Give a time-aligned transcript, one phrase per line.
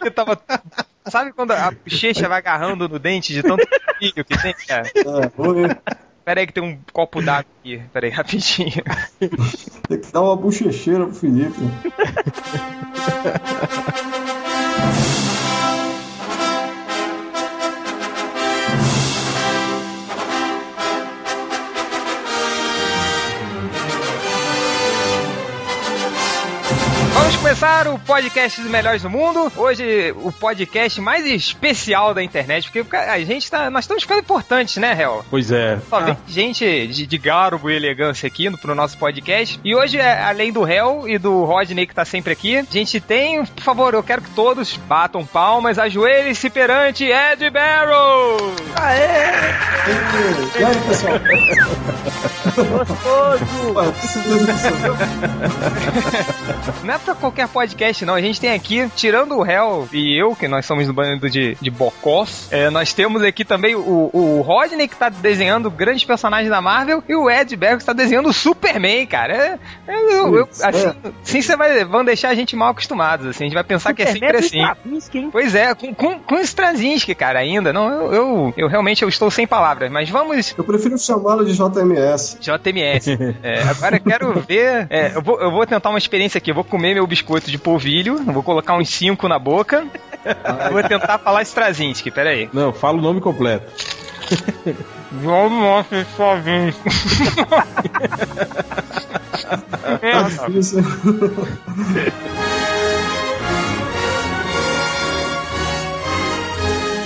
[0.00, 0.40] aqui tava.
[1.06, 3.66] Sabe quando a bochecha vai agarrando no dente de tanto
[3.98, 4.90] filho que tem, cara?
[4.96, 5.76] É,
[6.24, 7.80] Pera aí que tem um copo d'água aqui.
[7.92, 8.82] Pera aí, rapidinho.
[9.88, 11.56] Tem que dar uma bochecheira pro Felipe.
[27.26, 29.50] Vamos começar o podcast dos melhores do mundo.
[29.56, 33.68] Hoje, o podcast mais especial da internet, porque a gente tá.
[33.68, 35.24] Nós estamos ficando importantes, né, Hel?
[35.28, 35.76] Pois é.
[35.90, 36.18] Só vem ah.
[36.28, 39.58] gente de, de, garbo e elegância aqui no, pro nosso podcast.
[39.64, 43.00] E hoje, é, além do Hel e do Rodney, que tá sempre aqui, a gente
[43.00, 48.54] tem, por favor, eu quero que todos batam palmas, ajoelhem-se perante Ed Barrow!
[48.76, 49.32] Aê!
[50.60, 51.18] E aí, pessoal?
[52.54, 53.46] Gostoso!
[56.84, 58.14] Não é pra qualquer podcast, não.
[58.14, 61.56] A gente tem aqui, tirando o Hell e eu, que nós somos do bando de,
[61.60, 66.50] de Bocós, é, nós temos aqui também o, o Rodney, que tá desenhando grandes personagens
[66.50, 69.34] da Marvel, e o Ed Berg, que tá desenhando o Superman, cara.
[69.34, 70.94] É, é eu, eu, assim, é.
[71.22, 73.44] assim você vai, vão deixar a gente mal acostumados, assim.
[73.44, 74.60] A gente vai pensar Superman que é sempre assim.
[74.60, 77.72] Straczynski, pois é, com, com, com Straczynski, cara, ainda.
[77.72, 80.54] Não, eu, eu, eu, realmente eu estou sem palavras, mas vamos...
[80.56, 82.38] Eu prefiro chamá-lo de JMS.
[82.40, 83.08] JMS.
[83.42, 84.86] é, agora eu quero ver...
[84.90, 86.50] É, eu, vou, eu vou tentar uma experiência aqui.
[86.50, 89.86] Eu vou comer meu biscoito de polvilho, vou colocar uns 5 na boca.
[90.70, 92.48] vou tentar falar Strazinski, peraí.
[92.52, 93.70] Não, fala o nome completo.
[95.22, 96.88] Nossa Strazinski.
[100.02, 100.84] é, tá difícil.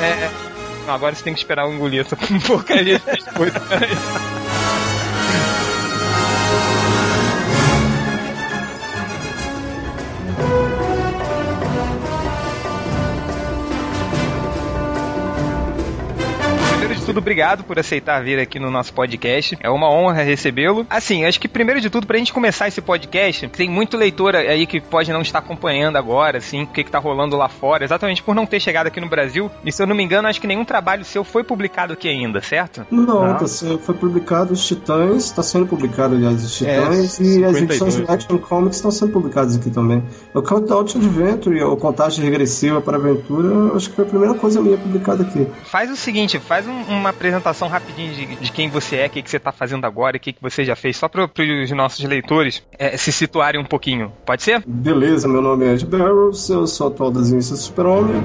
[0.01, 0.31] É,
[0.89, 3.61] agora você tem que esperar um engolir essa porcaria de biscoito.
[17.11, 19.59] Tudo, obrigado por aceitar vir aqui no nosso podcast.
[19.61, 20.87] É uma honra recebê-lo.
[20.89, 24.65] Assim, acho que primeiro de tudo, pra gente começar esse podcast, tem muito leitor aí
[24.65, 28.23] que pode não estar acompanhando agora, assim, o que, que tá rolando lá fora, exatamente
[28.23, 29.51] por não ter chegado aqui no Brasil.
[29.65, 32.41] E se eu não me engano, acho que nenhum trabalho seu foi publicado aqui ainda,
[32.41, 32.87] certo?
[32.91, 33.35] Não, não.
[33.35, 37.97] Tá, foi publicado os Titãs, tá sendo publicado, aliás, os Titãs, é, e as edições
[37.97, 40.05] de Action Comics estão sendo publicadas aqui também.
[40.33, 44.35] O Countdown to Adventure, ou Contagem Regressiva para a Aventura, acho que foi a primeira
[44.35, 45.47] coisa minha publicada aqui.
[45.65, 49.11] Faz o seguinte, faz um, um uma apresentação rapidinho de, de quem você é, o
[49.11, 51.71] que, que você está fazendo agora, o que, que você já fez, só para os
[51.73, 54.13] nossos leitores é, se situarem um pouquinho.
[54.25, 54.63] Pode ser?
[54.67, 58.23] Beleza, meu nome é Ed Barrows, eu sou atual desenhista Super-Homem.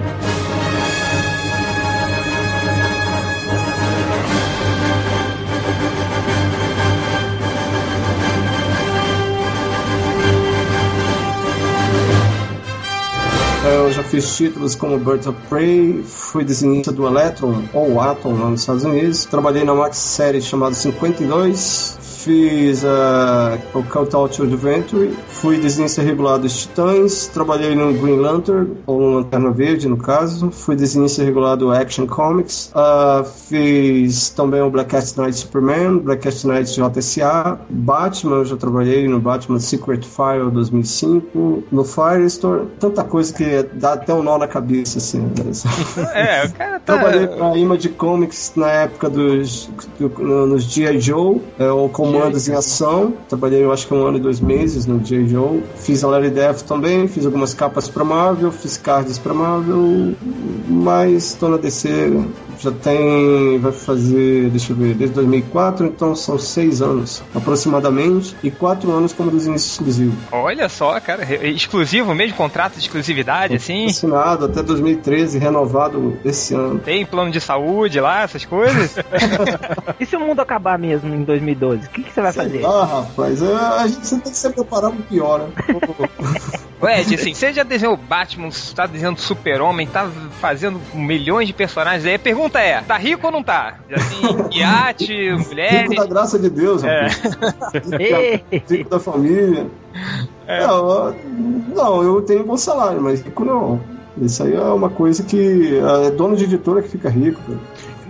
[13.68, 18.50] Eu já fiz títulos como Birds of Prey, fui desenhista do Electron, ou Atom, lá
[18.52, 19.26] nos Estados Unidos.
[19.26, 26.40] Trabalhei na Max série chamada 52, fiz uh, o Call to Adventure, fui desenhista regular
[26.40, 31.72] dos Titãs, trabalhei no Green Lantern, ou Lanterna Verde no caso, fui desenhista regular do
[31.72, 38.38] Action Comics, uh, fiz também o Black Cat Knight Superman, Black Cat Knight JSA, Batman,
[38.38, 44.14] eu já trabalhei no Batman Secret File 2005, no Firestore, tanta coisa que dá até
[44.14, 45.20] um nó na cabeça, assim.
[45.20, 45.52] Né?
[46.14, 46.98] É, o cara tá...
[46.98, 50.10] Trabalhei pra Image Comics na época dos, do,
[50.48, 51.00] nos G.I.
[51.00, 53.14] Joe, é, ou comandos em ação.
[53.28, 55.28] Trabalhei, eu acho que um ano e dois meses no J.
[55.28, 55.64] Joe.
[55.76, 60.16] Fiz a Larry Death também, fiz algumas capas para Marvel, fiz cards para Marvel,
[60.68, 62.12] mas estou na DC
[62.60, 68.50] já tem, vai fazer, deixa eu ver, desde 2004, então são seis anos aproximadamente, e
[68.50, 70.16] quatro anos como desenhista exclusivo.
[70.32, 73.86] Olha só, cara, exclusivo mesmo, contrato de exclusividade, assim?
[73.86, 76.80] Assinado até 2013, renovado esse ano.
[76.80, 78.96] Tem plano de saúde lá, essas coisas?
[80.00, 82.66] e se o mundo acabar mesmo em 2012, o que, que você vai Sei fazer?
[82.66, 85.48] Ah, rapaz, é, a gente sempre tem que se preparar pro pior, né?
[86.88, 92.16] Ed, assim, você já desenhou Batman, tá desenhando Super-Homem, tá fazendo milhões de personagens aí.
[92.16, 93.76] A pergunta é: tá rico ou não tá?
[93.92, 94.22] Assim,
[94.60, 95.84] iate, mulher.
[95.84, 97.08] Rico da graça de Deus, é.
[98.70, 99.68] rico da família.
[100.48, 100.66] É.
[100.66, 101.16] Não,
[101.76, 103.80] não, eu tenho um bom salário, mas rico não.
[104.18, 107.42] Isso aí é uma coisa que é dono de editora que fica rico.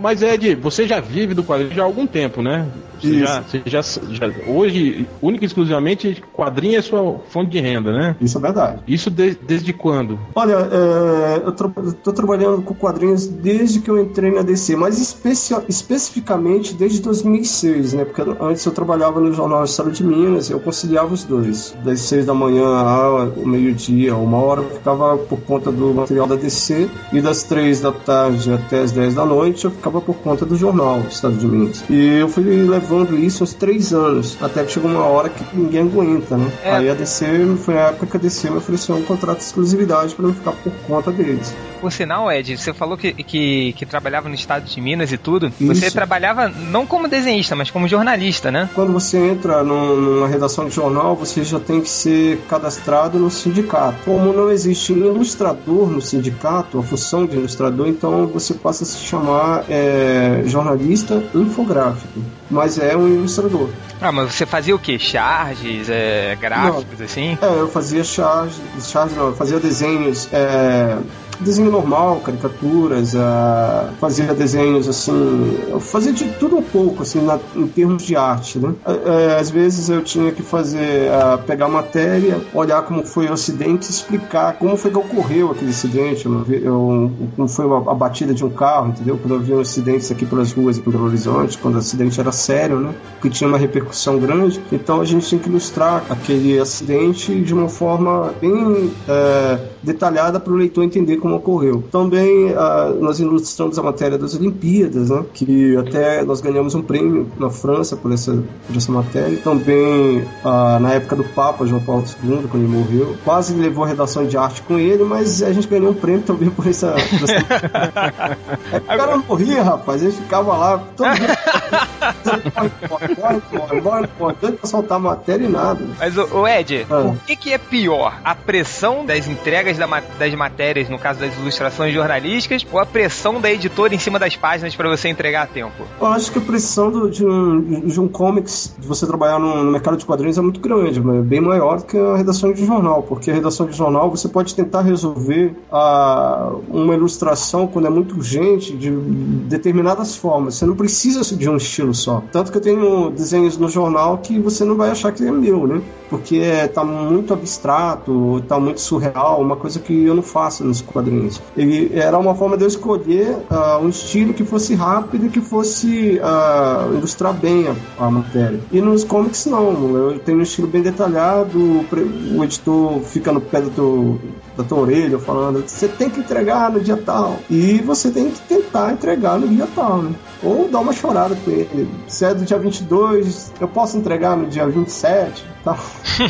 [0.00, 2.66] Mas Ed, você já vive do quadrinho já há algum tempo, né?
[3.00, 7.92] Você já, você já, já, hoje, única e exclusivamente, quadrinho é sua fonte de renda,
[7.92, 8.16] né?
[8.20, 8.80] Isso é verdade.
[8.86, 10.18] Isso de, desde quando?
[10.34, 11.50] Olha, é, eu
[11.90, 17.92] estou trabalhando com quadrinhos desde que eu entrei na DC, mas especi especificamente desde 2006,
[17.94, 18.04] né?
[18.04, 21.74] Porque antes eu trabalhava no Jornal Estado de Minas, eu conciliava os dois.
[21.84, 26.34] Das seis da manhã ao meio-dia, uma hora, eu ficava por conta do material da
[26.34, 30.44] DC, e das três da tarde até as dez da noite eu ficava por conta
[30.44, 31.84] do Jornal Estado de Minas.
[31.88, 32.85] E eu fui levando
[33.18, 36.50] isso uns três anos, até que chegou uma hora que ninguém aguenta, né?
[36.62, 36.70] É.
[36.72, 37.26] Aí a DC,
[37.64, 40.52] foi a época que a DC me ofereceu um contrato de exclusividade para eu ficar
[40.52, 41.54] por conta deles.
[41.80, 45.52] Por sinal, Ed, você falou que, que, que trabalhava no estado de Minas e tudo.
[45.60, 45.74] Isso.
[45.74, 48.68] Você trabalhava não como desenhista, mas como jornalista, né?
[48.74, 53.98] Quando você entra numa redação de jornal, você já tem que ser cadastrado no sindicato.
[54.04, 58.98] Como não existe ilustrador no sindicato, a função de ilustrador, então você passa a se
[58.98, 62.20] chamar é, jornalista infográfico
[62.50, 63.68] mas é um ilustrador.
[64.00, 64.98] Ah, mas você fazia o que?
[64.98, 67.04] Charges, é, gráficos, não.
[67.06, 67.38] assim?
[67.40, 70.98] É, eu fazia charges, charges não, eu fazia desenhos, é,
[71.40, 77.38] desenho normal, caricaturas, uh, fazia desenhos assim, eu fazia de tudo um pouco assim na,
[77.54, 78.68] em termos de arte, né?
[78.86, 83.32] Uh, às vezes eu tinha que fazer, uh, pegar a matéria, olhar como foi o
[83.32, 88.44] acidente, explicar como foi que ocorreu aquele acidente, eu, como foi a, a, batida de
[88.44, 89.18] um carro, entendeu?
[89.18, 92.78] Quando vi um acidente aqui pelas ruas em Belo Horizonte, quando o acidente era sério,
[92.80, 92.94] né?
[93.20, 97.68] Que tinha uma repercussão grande, então a gente tinha que ilustrar aquele acidente de uma
[97.68, 101.82] forma bem eh, detalhada para o leitor entender como ocorreu.
[101.90, 107.28] Também uh, nós ilustramos a matéria das Olimpíadas, né, que até nós ganhamos um prêmio
[107.38, 108.32] na França por essa,
[108.66, 109.38] por essa matéria.
[109.38, 113.88] Também uh, na época do Papa João Paulo II, quando ele morreu, quase levou a
[113.88, 116.92] redação de arte com ele, mas a gente ganhou um prêmio também por essa.
[116.92, 118.36] Por essa...
[118.72, 121.06] é, o cara morria, rapaz, ele ficava lá todo
[122.88, 125.84] bora, bora, bora, bora, pra soltar matéria e nada.
[125.98, 127.00] Mas, o Ed, ah.
[127.00, 128.18] o que, que é pior?
[128.24, 129.86] A pressão das entregas da,
[130.18, 134.18] das matérias, no caso caso das ilustrações jornalísticas, ou a pressão da editora em cima
[134.18, 135.84] das páginas para você entregar a tempo?
[136.00, 139.64] Eu acho que a pressão do, de, um, de um comics, de você trabalhar no,
[139.64, 142.64] no, mercado de quadrinhos, é muito grande, é bem maior do que a redação de
[142.64, 147.90] jornal, porque a redação de jornal você pode tentar resolver a, uma ilustração quando é
[147.90, 150.56] muito urgente de determinadas formas.
[150.56, 152.22] Você não precisa de um estilo só.
[152.30, 155.66] Tanto que eu tenho desenhos no jornal que você não vai achar que é meu,
[155.66, 155.80] né?
[156.08, 156.40] Porque
[156.72, 161.40] tá muito abstrato, tá muito surreal, uma coisa que eu não faço nos quadrinhos quadrinhos.
[161.56, 165.40] Ele era uma forma de eu escolher uh, um estilo que fosse rápido e que
[165.40, 168.60] fosse uh, ilustrar bem a, a, matéria.
[168.72, 173.60] E nos comics não, eu tenho um estilo bem detalhado, o editor fica no pé
[173.60, 174.20] do teu,
[174.56, 177.38] da tua orelha falando, você tem que entregar no dia tal.
[177.50, 180.14] E você tem que tentar entregar no dia tal, né?
[180.42, 181.88] Ou dar uma chorada com ele.
[182.08, 185.78] Se é do dia 22, eu posso entregar no dia 27 tal.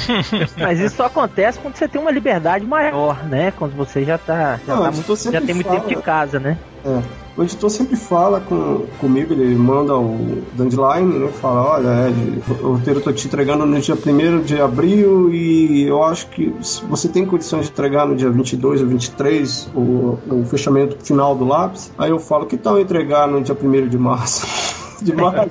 [0.58, 3.52] Mas isso só acontece quando você tem uma liberdade maior, né?
[3.52, 4.58] Quando você já tá.
[4.67, 6.58] Já, Não, tá muito, já tem muito tempo de casa, né?
[6.84, 7.25] É.
[7.37, 11.29] O editor sempre fala com, comigo, ele manda o Dandelion, né?
[11.33, 16.03] Fala, olha, Ed, o roteiro tô te entregando no dia 1 de abril e eu
[16.03, 16.55] acho que
[16.88, 21.44] você tem condições de entregar no dia 22 ou 23 o, o fechamento final do
[21.44, 21.93] lápis.
[21.99, 24.47] Aí eu falo, que tal entregar no dia 1 de março?
[25.02, 25.50] demais.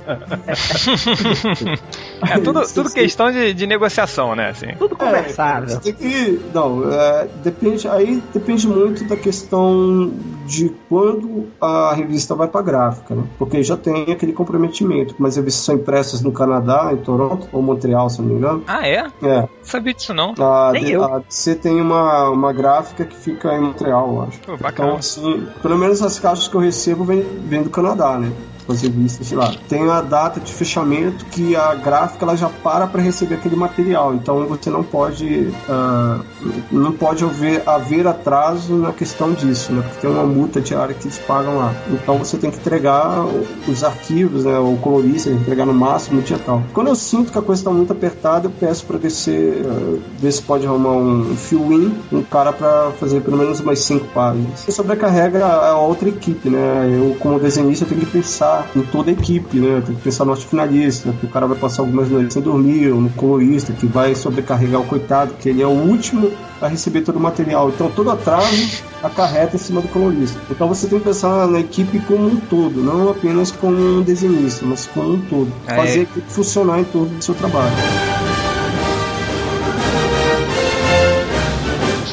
[2.30, 4.50] é tudo, tudo questão de, de negociação, né?
[4.50, 4.68] Assim.
[4.78, 5.76] Tudo conversável.
[5.76, 10.12] É, tem que, não, é, depende, aí depende muito da questão
[10.46, 13.24] de quando a revista vai para gráfica, né?
[13.38, 15.14] Porque já tem aquele comprometimento.
[15.18, 18.64] Mas as revistas são impressas no Canadá, em Toronto ou Montreal, se não me engano.
[18.66, 19.06] Ah, é?
[19.22, 19.40] É.
[19.40, 20.34] Não sabia disso não.
[20.38, 21.04] A, Nem eu.
[21.04, 24.40] a DC tem uma, uma gráfica que fica em Montreal, eu acho.
[24.40, 24.88] Pô, bacana.
[24.88, 28.32] Então, assim, pelo menos as caixas que eu recebo vêm do Canadá, né?
[28.72, 32.86] As revistas, sei lá, tem a data de fechamento que a gráfica ela já para
[32.86, 34.14] para receber aquele material.
[34.14, 36.24] Então você não pode uh,
[36.70, 39.82] não pode haver, haver atraso na questão disso, né?
[39.82, 41.74] Porque tem uma multa diária que eles pagam lá.
[41.90, 43.24] Então você tem que entregar
[43.68, 44.58] os arquivos, né?
[44.58, 46.62] O colorista, entregar no máximo no dia tal.
[46.72, 50.32] Quando eu sinto que a coisa está muito apertada, eu peço para descer, uh, ver
[50.32, 54.66] se pode arrumar um fill-in, um cara para fazer pelo menos umas cinco páginas.
[54.66, 56.90] E sobrecarrega a outra equipe, né?
[56.92, 59.82] Eu como desenhista tenho que pensar em toda a equipe, né?
[59.84, 63.00] Tem que pensar no finalista, que o cara vai passar algumas noites sem dormir, ou
[63.00, 67.16] no colorista, que vai sobrecarregar o coitado, que ele é o último a receber todo
[67.16, 67.68] o material.
[67.68, 70.40] Então todo atraso acarreta em cima do colorista.
[70.50, 74.64] Então você tem que pensar na equipe como um todo, não apenas como um desenhista,
[74.64, 75.52] mas como um todo.
[75.66, 77.72] Fazer a equipe funcionar em torno do seu trabalho.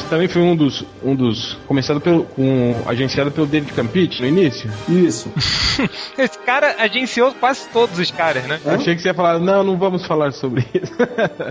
[0.08, 0.84] Também foi um dos.
[1.02, 2.24] Um dos começado pelo.
[2.24, 4.70] Com, agenciado pelo David Campite no início?
[4.88, 5.30] Isso.
[6.16, 8.60] esse cara agenciou quase todos os caras, né?
[8.64, 8.70] É?
[8.70, 10.92] Achei que você ia falar, não, não vamos falar sobre isso.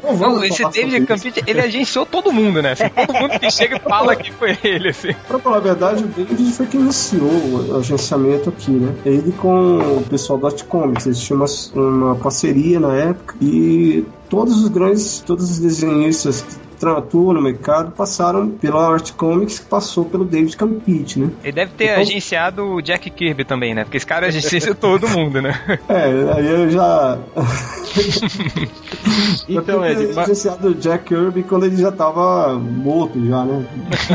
[0.04, 2.72] Não, não esse David Campite, ele agenciou todo mundo, né?
[2.72, 5.14] Assim, todo mundo que chega e fala que foi ele, assim.
[5.28, 8.94] Pra falar a verdade, o David foi quem iniciou o agenciamento aqui, né?
[9.06, 14.64] Ele com o pessoal da Comics, eles tinham uma, uma parceria na época e todos
[14.64, 16.46] os grandes, todos os desenhistas
[16.92, 21.32] atuam no mercado passaram pela Art Comics, que passou pelo David Campite, né?
[21.44, 23.84] Ele deve ter então, agenciado o Jack Kirby também, né?
[23.84, 25.54] Porque esse cara agencia todo mundo, né?
[25.88, 27.18] É, aí eu já.
[29.48, 30.18] então, Ed, mas...
[30.18, 33.66] agenciado o Jack Kirby quando ele já tava morto, já, né?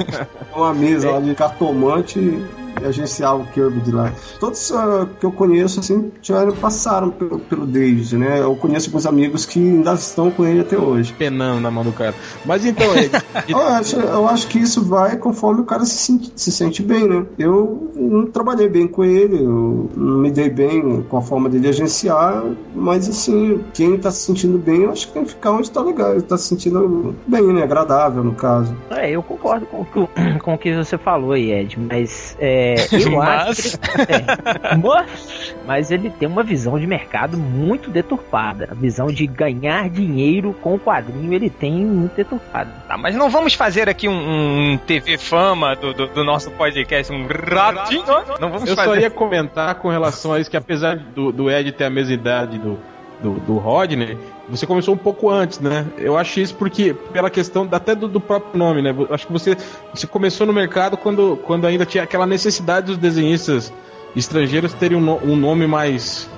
[0.54, 2.42] Uma mesa lá de cartomante
[2.84, 4.12] agenciava o Kirby de lá.
[4.38, 8.40] Todos uh, que eu conheço, assim, já passaram pelo, pelo David, né?
[8.40, 11.12] Eu conheço alguns amigos que ainda estão com ele até hoje.
[11.12, 12.14] Penando na mão do cara.
[12.44, 13.10] Mas então, ele...
[13.48, 17.08] eu, acho, eu acho que isso vai conforme o cara se sente, se sente bem,
[17.08, 17.26] né?
[17.38, 21.68] Eu não trabalhei bem com ele, eu não me dei bem com a forma dele
[21.68, 22.44] agenciar,
[22.74, 25.82] mas assim, quem tá se sentindo bem, eu acho que tem que ficar onde tá
[25.82, 27.62] legal, ele tá se sentindo bem, né?
[27.62, 28.74] Agradável, no caso.
[28.90, 29.84] É, eu concordo com,
[30.42, 33.48] com o que você falou aí, Ed, mas é, é, eu mas...
[33.48, 34.24] acho que ele,
[34.62, 38.68] é, mas, mas ele tem uma visão de mercado muito deturpada.
[38.70, 42.70] A visão de ganhar dinheiro com o quadrinho ele tem muito deturpada.
[42.86, 47.12] Tá, mas não vamos fazer aqui um, um TV fama do, do, do, nosso podcast,
[47.12, 48.04] um ratinho.
[48.40, 48.88] Não vamos eu fazer.
[48.88, 52.14] só ia comentar com relação a isso que apesar do, do Ed ter a mesma
[52.14, 52.78] idade do,
[53.22, 54.16] do, do Rodney,
[54.48, 55.86] você começou um pouco antes, né?
[55.98, 58.94] Eu acho isso porque, pela questão até do, do, próprio nome, né?
[59.10, 59.56] Acho que você,
[59.92, 63.72] você começou no mercado quando, quando ainda tinha aquela necessidade dos desenhistas
[64.16, 66.28] estrangeiros terem um, um nome mais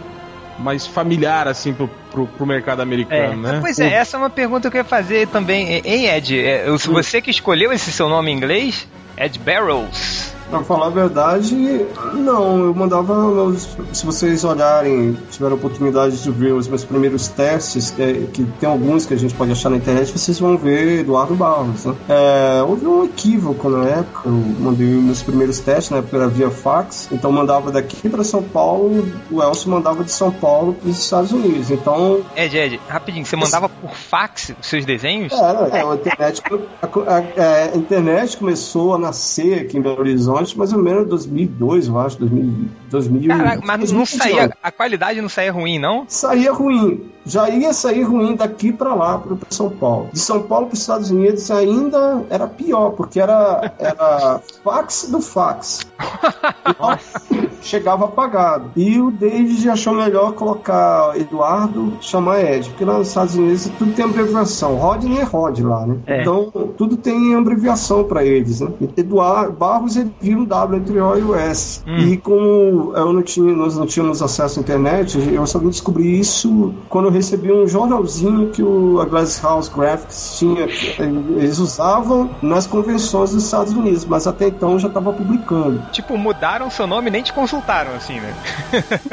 [0.58, 3.52] mais familiar, assim, pro, pro, pro mercado americano, é.
[3.52, 3.58] né?
[3.62, 5.80] Pois é, essa é uma pergunta que eu ia fazer também.
[5.84, 6.38] Hein, Ed?
[6.38, 8.86] É, você que escolheu esse seu nome em inglês,
[9.16, 10.34] Ed Barrows.
[10.50, 11.54] Pra falar a verdade,
[12.14, 12.64] não.
[12.64, 13.68] Eu mandava meus.
[13.92, 19.06] Se vocês olharem, tiveram oportunidade de ver os meus primeiros testes, que, que, tem alguns
[19.06, 21.84] que a gente pode achar na internet, vocês vão ver Eduardo Barros.
[21.84, 21.94] Né?
[22.08, 24.22] É, houve um equívoco na época.
[24.28, 27.08] Eu mandei meus primeiros testes, na época era via fax.
[27.12, 31.30] Então mandava daqui para São Paulo, o Elcio mandava de São Paulo para os Estados
[31.30, 31.70] Unidos.
[31.70, 32.22] Então.
[32.34, 35.32] Ed, Ed, rapidinho, você mandava por fax os seus desenhos?
[35.32, 36.42] Era, é, a, internet,
[36.82, 41.88] a, a, a internet começou a nascer aqui em Belo Horizonte mais ou menos 2002,
[41.88, 46.04] eu acho, 2000, 2000 Caraca, mas não saía, a qualidade não saía ruim, não?
[46.08, 47.10] Saía ruim.
[47.30, 50.08] Já ia sair ruim daqui para lá, para São Paulo.
[50.12, 55.20] De São Paulo para os Estados Unidos ainda era pior, porque era, era fax do
[55.20, 55.86] fax.
[57.62, 58.70] chegava apagado.
[58.74, 63.92] E o David achou melhor colocar Eduardo, chamar Ed, porque lá nos Estados Unidos tudo
[63.92, 64.76] tem abreviação.
[64.76, 65.98] Rodney é Rod lá, né?
[66.06, 66.20] É.
[66.20, 68.70] Então tudo tem abreviação para eles, né?
[68.96, 71.82] Eduardo Barros ele vira um W entre O e o S.
[71.86, 71.98] Hum.
[71.98, 76.18] E como eu não tinha, nós não tínhamos acesso à internet, eu só vim descobrir
[76.18, 80.62] isso quando eu recebi um jornalzinho que o, a Glass House Graphics tinha.
[80.62, 85.82] Eles usavam nas convenções dos Estados Unidos, mas até então já estava publicando.
[85.92, 88.34] Tipo, mudaram seu nome e nem te consultaram, assim, né?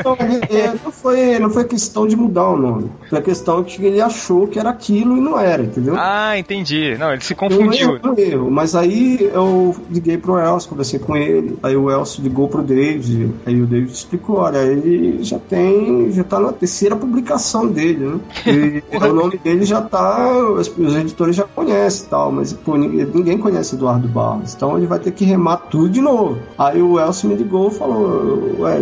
[0.04, 2.92] Não, é, não, foi, não foi questão de mudar o nome.
[3.10, 5.96] Foi questão que ele achou que era aquilo e não era, entendeu?
[5.98, 6.96] Ah, entendi.
[6.98, 8.00] Não, ele se confundiu.
[8.04, 12.48] Um erro, mas aí eu liguei pro Elcio, conversei com ele, aí o Elcio ligou
[12.48, 17.68] pro David, aí o David explicou, olha, ele já tem, já tá na terceira publicação
[17.68, 18.20] dele, né?
[18.92, 22.76] E o nome dele já tá, os, os editores já conhecem e tal, mas pô,
[22.76, 26.40] ninguém, ninguém conhece Eduardo Barros, então ele vai ter que remar tudo de novo.
[26.58, 28.80] Aí o Elcio me ligou e falou, ué,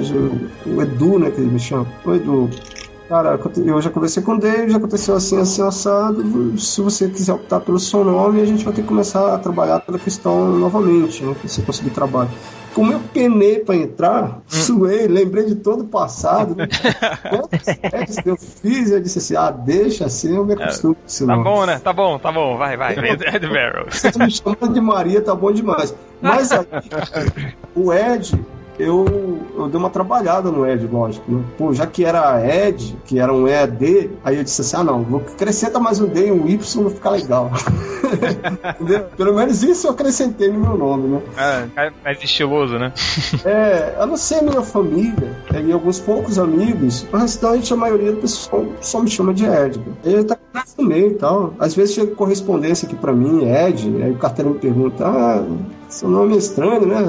[0.66, 2.50] o Edu, né, que ele me chama, o Edu,
[3.08, 6.58] Cara, eu já conversei com o David, já aconteceu assim, assim, assado.
[6.58, 9.80] Se você quiser optar pelo seu nome, a gente vai ter que começar a trabalhar
[9.82, 11.36] pela questão novamente, né?
[11.40, 12.32] Pra você conseguir trabalho.
[12.74, 14.42] Como eu penei para entrar, hum.
[14.48, 16.56] suei, lembrei de todo o passado.
[16.56, 16.68] Né?
[17.90, 21.28] Quantos eu fiz, eu disse assim: ah, deixa assim, eu me acostumo com isso.
[21.28, 21.80] Tá bom, né?
[21.80, 22.94] Tá bom, tá bom, vai, vai.
[22.94, 23.86] Ed Barrow.
[23.90, 25.96] Você me chamando de Maria, tá bom demais.
[26.22, 26.66] Mas aí,
[27.76, 28.38] o Ed,
[28.78, 31.32] eu, eu dei uma trabalhada no Ed, lógico.
[31.32, 31.44] Né?
[31.58, 35.04] Pô, já que era Ed, que era um ED, aí eu disse assim: ah, não,
[35.04, 37.52] vou acrescentar mais um D e um Y, vai ficar legal.
[39.18, 41.22] Pelo menos isso eu acrescentei no meu nome, né?
[41.76, 42.94] É, mais estiloso, né?
[43.46, 48.22] é, eu não sei, minha família, e alguns poucos amigos, o restante, a maioria do
[48.22, 49.82] pessoal só me chama de Ed.
[50.04, 50.38] Ele tá
[50.78, 51.54] no meio e tal.
[51.60, 55.44] Às vezes chega correspondência aqui pra mim, Ed, aí o carteiro me pergunta: ah,
[55.90, 56.98] seu nome é estranho, né?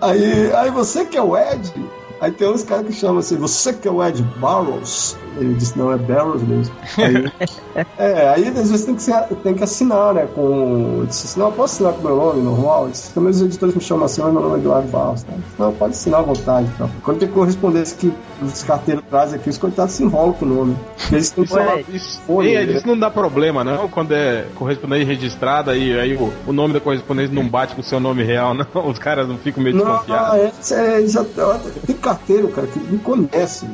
[0.00, 1.72] aí, aí você que é o Ed?
[2.20, 5.16] Aí tem uns caras que chamam assim, você que é o Ed Barrows?
[5.36, 6.74] Ele disse, não, é Barrows mesmo.
[6.98, 7.30] Aí,
[7.98, 10.28] é, aí às vezes tem que, ser, tem que assinar, né?
[10.32, 11.04] Com.
[11.06, 12.88] Disse, não, eu posso assinar com meu nome normal?
[12.88, 15.24] Disse, também os editores me chamam assim, meu nome é Eduardo Barros.
[15.24, 15.32] Tá?
[15.58, 16.68] Não, pode assinar à vontade.
[16.74, 16.88] Então.
[17.02, 20.76] Quando tem correspondência que os carteiros trazem aqui, os coitados se enrolam com o nome.
[21.10, 25.06] Eles têm isso, é, isso, folha, é, isso não dá problema, não, quando é correspondência
[25.06, 28.54] registrada e aí o, o nome da correspondência não bate com o seu nome real,
[28.54, 28.66] não.
[28.88, 30.72] Os caras não ficam meio não, desconfiados.
[30.72, 31.24] É, é, já,
[31.86, 33.66] tem carteiro, cara, que me conhece.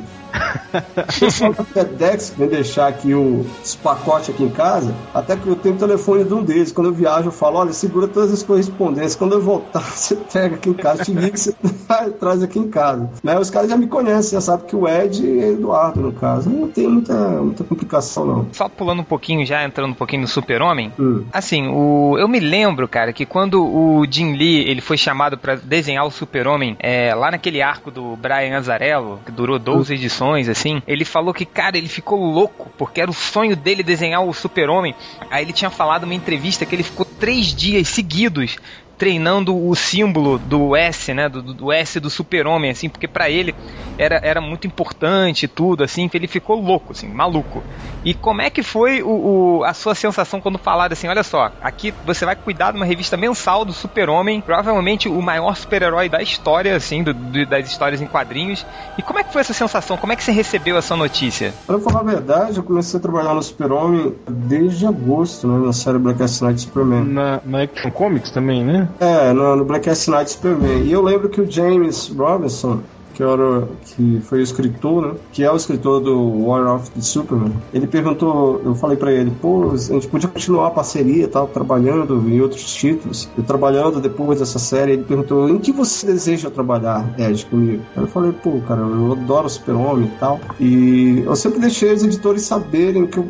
[0.73, 5.47] O pessoal da FedEx vem deixar aqui o, os pacotes aqui em casa, até que
[5.47, 6.71] eu tenho o telefone de um deles.
[6.71, 9.15] Quando eu viajo, eu falo: olha, segura todas as correspondências.
[9.15, 11.53] Quando eu voltar, você pega aqui em casa, te liga você
[12.19, 13.09] traz aqui em casa.
[13.23, 13.37] Né?
[13.37, 16.49] Os caras já me conhecem, já sabem que o Ed é Eduardo, no caso.
[16.49, 18.47] Não tem muita, muita complicação, não.
[18.53, 20.93] Só pulando um pouquinho, já entrando um pouquinho no Super-Homem.
[20.97, 21.25] Hum.
[21.33, 25.55] Assim, o, eu me lembro, cara, que quando o Jim Lee ele foi chamado para
[25.55, 29.95] desenhar o Super-Homem é, lá naquele arco do Brian Azarello, que durou 12 hum.
[29.95, 34.23] edições assim, ele falou que, cara, ele ficou louco, porque era o sonho dele desenhar
[34.23, 34.93] o super-homem.
[35.29, 38.57] Aí ele tinha falado numa entrevista que ele ficou três dias seguidos
[39.01, 43.55] treinando o símbolo do S, né, do, do S do super-homem, assim, porque para ele
[43.97, 47.63] era, era muito importante tudo, assim, que ele ficou louco, assim, maluco.
[48.05, 49.09] E como é que foi o,
[49.57, 52.85] o, a sua sensação quando falaram assim, olha só, aqui você vai cuidar de uma
[52.85, 58.01] revista mensal do super-homem, provavelmente o maior super-herói da história, assim, do, do, das histórias
[58.01, 58.63] em quadrinhos.
[58.99, 59.97] E como é que foi essa sensação?
[59.97, 61.55] Como é que você recebeu essa notícia?
[61.65, 65.97] Pra falar a verdade, eu comecei a trabalhar no super-homem desde agosto, né, na série
[65.97, 67.03] Black Night Superman.
[67.03, 68.87] Na, na Action Comics também, né?
[68.99, 70.83] É, no, no Blackest Night Superman.
[70.83, 72.81] E eu lembro que o James Robinson
[73.13, 75.13] que, era, que foi o escritor, né?
[75.31, 77.53] Que é o escritor do War of the Superman.
[77.73, 82.27] Ele perguntou, eu falei para ele, pô, a gente podia continuar a parceria, tal, trabalhando
[82.29, 83.29] em outros títulos.
[83.37, 87.83] E trabalhando depois dessa série, ele perguntou, em que você deseja trabalhar, Ed, comigo?
[87.95, 90.39] Eu falei, pô, cara, eu adoro Super-Homem e tal.
[90.59, 93.27] E eu sempre deixei os editores saberem que eu,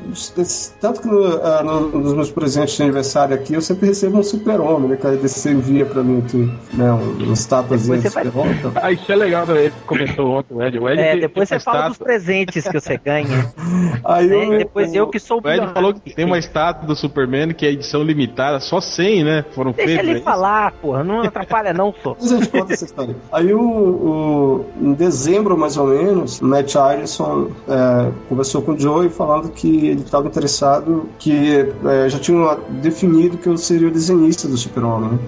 [0.80, 4.24] tanto que no, uh, no, nos meus presentes de aniversário aqui, eu sempre recebo um
[4.24, 4.96] Super-Homem, né?
[4.98, 6.92] Que a DC envia pra mim aqui, né?
[6.92, 8.60] Um, um estátuas de Super-Homem.
[8.76, 10.80] Ah, isso é legal também comentou ontem, o Ed.
[10.80, 13.52] O Ed é, depois você fala dos presentes que você ganha.
[14.04, 14.46] Aí né?
[14.46, 17.66] eu, depois eu que sou o Ed falou que tem uma estátua do Superman que
[17.66, 19.46] é edição limitada, só 100, né?
[19.52, 20.06] Foram Deixa feitos.
[20.06, 22.16] Deixa ele é falar, porra, não atrapalha não, só.
[22.20, 23.16] Mas a gente conta essa história.
[23.32, 29.10] Aí o, o, em dezembro, mais ou menos, Matt Ireson é, conversou com o Joey
[29.10, 34.48] falando que ele estava interessado, que é, já tinha definido que eu seria o desenhista
[34.48, 35.20] do Super-Homem.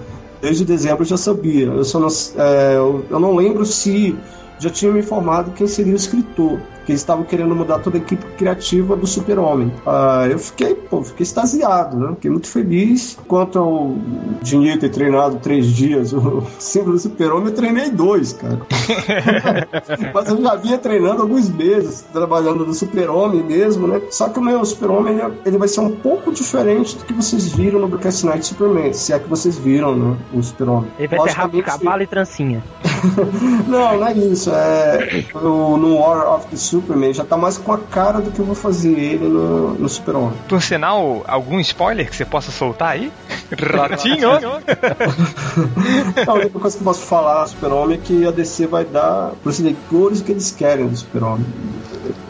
[0.44, 1.64] Desde dezembro eu já sabia.
[1.64, 4.14] Eu, só não, é, eu, eu não lembro se
[4.58, 8.00] já tinha me informado quem seria o escritor que eles estavam querendo mudar toda a
[8.00, 9.72] equipe criativa do Super-Homem.
[9.86, 12.08] Uh, eu fiquei, pô, fiquei extasiado, né?
[12.14, 13.18] Fiquei muito feliz.
[13.26, 13.94] Quanto ao
[14.42, 18.60] dinheiro ter treinado três dias o símbolo do Super-Homem, eu treinei dois, cara.
[20.14, 24.00] Mas eu já vinha treinando alguns meses, trabalhando no Super-Homem mesmo, né?
[24.10, 27.80] Só que o meu Super-Homem, ele vai ser um pouco diferente do que vocês viram
[27.80, 30.16] no Broadcast Night Superman, se é que vocês viram, né?
[30.32, 30.90] O Super-Homem.
[30.98, 32.62] Ele vai ter rápido, cavalo e trancinha.
[33.66, 34.50] não, não é isso.
[34.50, 38.44] É, no War of the Superman já tá mais com a cara do que eu
[38.44, 40.38] vou fazer ele no, no Super-Homem.
[40.48, 43.12] Por sinal, algum spoiler que você possa soltar aí?
[43.58, 44.30] Ratinho!
[46.26, 49.32] a única coisa que eu posso falar do Super-Homem é que a DC vai dar
[49.42, 51.46] pros leitores o que eles querem do Super-Homem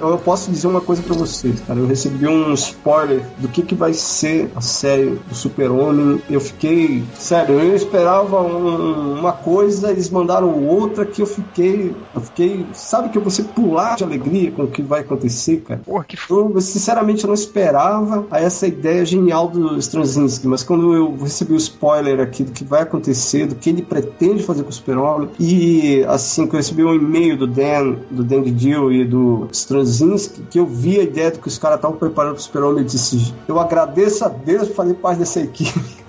[0.00, 1.78] eu posso dizer uma coisa para vocês, cara.
[1.78, 6.22] Eu recebi um spoiler do que, que vai ser a série do Super-Homem.
[6.28, 7.04] Eu fiquei.
[7.14, 11.94] Sério, eu esperava um, uma coisa, eles mandaram outra que eu fiquei.
[12.14, 12.66] Eu fiquei.
[12.72, 15.81] Sabe que você pular de alegria com o que vai acontecer, cara?
[15.85, 21.16] Porra, que eu, sinceramente, eu não esperava essa ideia genial do Straczynski, mas quando eu
[21.16, 24.73] recebi o spoiler aqui do que vai acontecer, do que ele pretende fazer com o
[24.73, 29.49] Super-Homem, e assim, que eu recebi um e-mail do Dan, do Dan Dill e do
[29.53, 32.83] Straczynski, que eu vi a ideia do que os caras estavam preparando para o Super-Homem
[32.83, 35.81] e disse: Eu agradeço a Deus por fazer parte dessa equipe.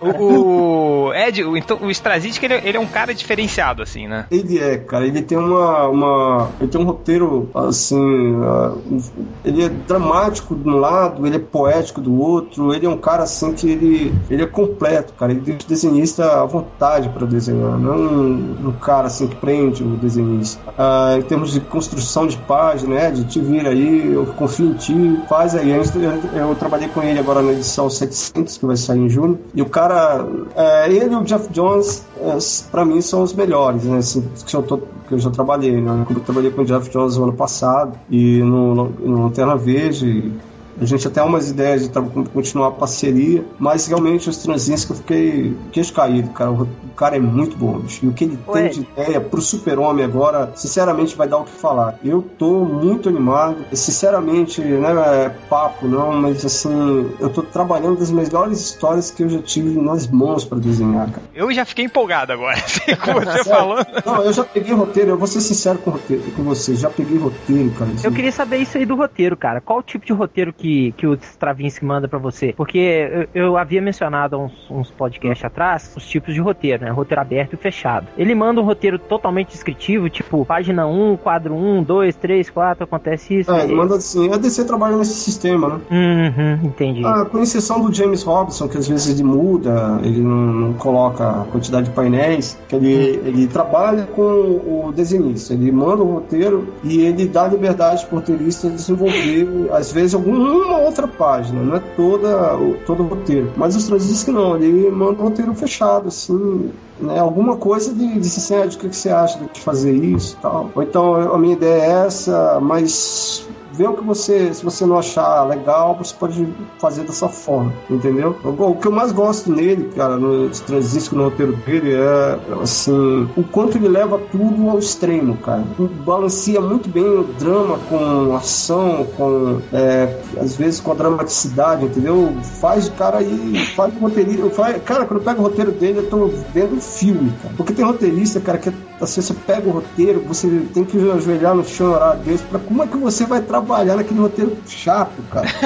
[0.00, 4.26] o, o Ed, o, então, o ele, ele, é um cara diferenciado, assim, né?
[4.30, 5.06] Ele é, cara.
[5.06, 5.88] Ele tem uma...
[5.88, 8.34] uma ele tem um roteiro, assim...
[8.36, 9.02] Uh,
[9.44, 12.74] ele é dramático de um lado, ele é poético do outro.
[12.74, 15.32] Ele é um cara, assim, que ele, ele é completo, cara.
[15.32, 17.78] Ele deixa o desenhista à vontade para desenhar.
[17.78, 20.60] Não um, um, cara, assim, que prende o desenhista.
[20.70, 23.10] Uh, em termos de construção de página, né?
[23.10, 25.70] De te vir aí, eu confio em ti, faz aí.
[25.70, 29.38] Eu, eu, eu trabalhei com ele agora na edição 700, que vai sair em junho.
[29.54, 32.38] E o cara, é, ele e o Jeff Jones, é,
[32.70, 33.98] para mim, são os melhores, né?
[33.98, 36.06] Assim, que, eu tô, que eu já trabalhei, né?
[36.08, 40.32] Eu trabalhei com o Jeff Jones no ano passado e no, no Lanterna Verde.
[40.80, 41.90] A gente até umas ideias de
[42.32, 46.50] continuar a parceria, mas realmente os transinhos que eu fiquei queixo caído, cara.
[46.50, 48.04] O, cara é muito bom, bicho.
[48.04, 48.62] E o que ele Ué.
[48.62, 51.98] tem de ideia pro super-homem agora, sinceramente, vai dar o que falar.
[52.04, 53.64] Eu tô muito animado.
[53.72, 54.88] Sinceramente, né,
[55.24, 59.80] é papo não, mas assim, eu tô trabalhando das melhores histórias que eu já tive
[59.80, 61.22] nas mãos para desenhar, cara.
[61.34, 62.56] Eu já fiquei empolgado agora,
[63.04, 63.86] com você falando.
[64.04, 67.18] Não, eu já peguei roteiro, eu vou ser sincero com, roteiro, com você, já peguei
[67.18, 67.90] roteiro, cara.
[67.92, 68.06] Assim.
[68.06, 69.60] Eu queria saber isso aí do roteiro, cara.
[69.60, 72.52] Qual o tipo de roteiro que, que o Stravinsky manda para você?
[72.56, 76.90] Porque eu, eu, havia mencionado uns, uns podcasts atrás os tipos de roteiro, né?
[76.90, 78.06] Roteiro aberto e fechado.
[78.16, 83.40] Ele manda um roteiro totalmente descritivo, tipo página 1, quadro 1, 2, 3, 4, acontece
[83.40, 83.50] isso.
[83.50, 85.80] É, ele manda assim, a DC trabalha nesse sistema, né?
[85.90, 87.04] Uhum, entendi.
[87.04, 91.42] Ah, com exceção do James Robson, que às vezes ele muda, ele não, não coloca
[91.42, 96.68] a quantidade de painéis, que ele, ele trabalha com o desenhista, ele manda o roteiro
[96.84, 100.14] e ele dá liberdade para o roteirista desenvolver, às vezes,
[100.58, 103.52] alguma outra página, não é toda, todo o roteiro.
[103.56, 108.26] Mas os transistas não, ele manda o roteiro fechado, assim, né, alguma coisa de, de
[108.26, 110.70] assim, ah, de o que você acha de fazer isso tal.
[110.74, 113.46] Ou então a minha ideia é essa, mas
[113.78, 118.36] vê o que você, se você não achar legal, você pode fazer dessa forma, entendeu?
[118.42, 123.44] O, que eu mais gosto nele, cara, no transistor no roteiro dele é assim, o
[123.44, 125.62] quanto ele leva tudo ao extremo, cara.
[126.04, 132.34] Balanceia muito bem o drama com ação, com é, às vezes com a dramaticidade, entendeu?
[132.60, 135.98] Faz o cara aí, faz o roteirista, faz, cara, quando eu pego o roteiro dele,
[135.98, 137.54] eu tô vendo filme, cara.
[137.56, 141.64] Porque tem roteirista, cara, que assim, você pega o roteiro, você tem que ajoelhar no
[141.64, 145.48] chão orar a Deus, pra como é que você vai trabalhar naquele roteiro chato, cara.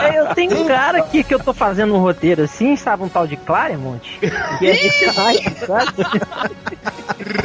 [0.00, 3.08] É, eu tenho um cara aqui que eu tô fazendo um roteiro assim, sabe, um
[3.08, 4.18] tal de Claremont.
[4.60, 5.06] E é desse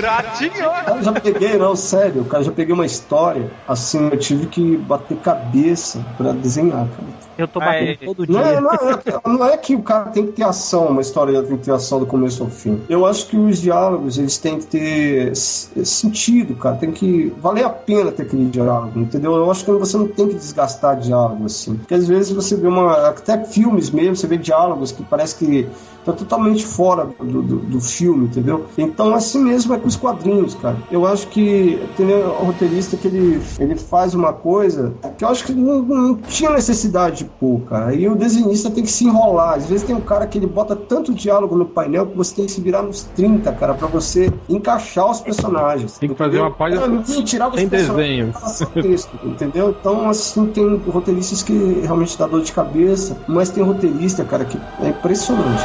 [0.01, 0.51] Ratinho!
[0.87, 5.17] Eu já peguei, não, sério, cara, já peguei uma história, assim, eu tive que bater
[5.17, 7.24] cabeça pra desenhar, cara.
[7.37, 7.97] Eu tô batendo Aí.
[7.97, 8.35] todo dia.
[8.35, 11.41] Não é, não, é, não é, que o cara tem que ter ação, uma história
[11.43, 12.81] tem que ter ação do começo ao fim.
[12.87, 16.75] Eu acho que os diálogos, eles têm que ter sentido, cara.
[16.77, 19.35] Tem que valer a pena ter aquele diálogo, entendeu?
[19.35, 21.75] Eu acho que você não tem que desgastar diálogo, assim.
[21.75, 23.09] Porque às vezes você vê uma...
[23.09, 25.67] Até filmes mesmo, você vê diálogos que parece que
[26.05, 28.67] tá totalmente fora do, do, do, filme, entendeu?
[28.77, 30.77] Então, assim mesmo é com os quadrinhos, cara.
[30.91, 35.43] Eu acho que tem um roteirista que ele, ele faz uma coisa que eu acho
[35.43, 37.93] que não, não tinha necessidade pôr, cara.
[37.93, 39.55] E o desenhista tem que se enrolar.
[39.55, 42.45] Às vezes tem um cara que ele bota tanto diálogo no painel que você tem
[42.45, 45.97] que se virar nos 30, cara, para você encaixar os personagens.
[45.97, 48.33] Tem que fazer uma página tirar sem desenho.
[48.73, 49.75] Texto, entendeu?
[49.79, 54.57] Então, assim, tem roteiristas que realmente dá dor de cabeça, mas tem roteirista, cara, que
[54.81, 55.63] é impressionante.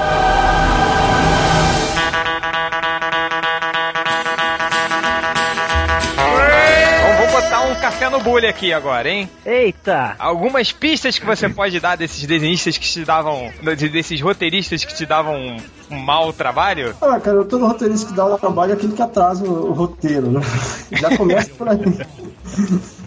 [8.41, 9.29] Bullying aqui agora, hein?
[9.45, 10.17] Eita!
[10.19, 13.53] Algumas pistas que você pode dar desses desenhistas que te davam.
[13.93, 15.57] desses roteiristas que te davam
[15.91, 16.95] um mau trabalho?
[17.01, 20.31] Ah, cara, todo roteirista que dá um trabalho é aquele que atrasa o, o roteiro,
[20.31, 20.41] né?
[20.93, 21.79] Já começa por aí.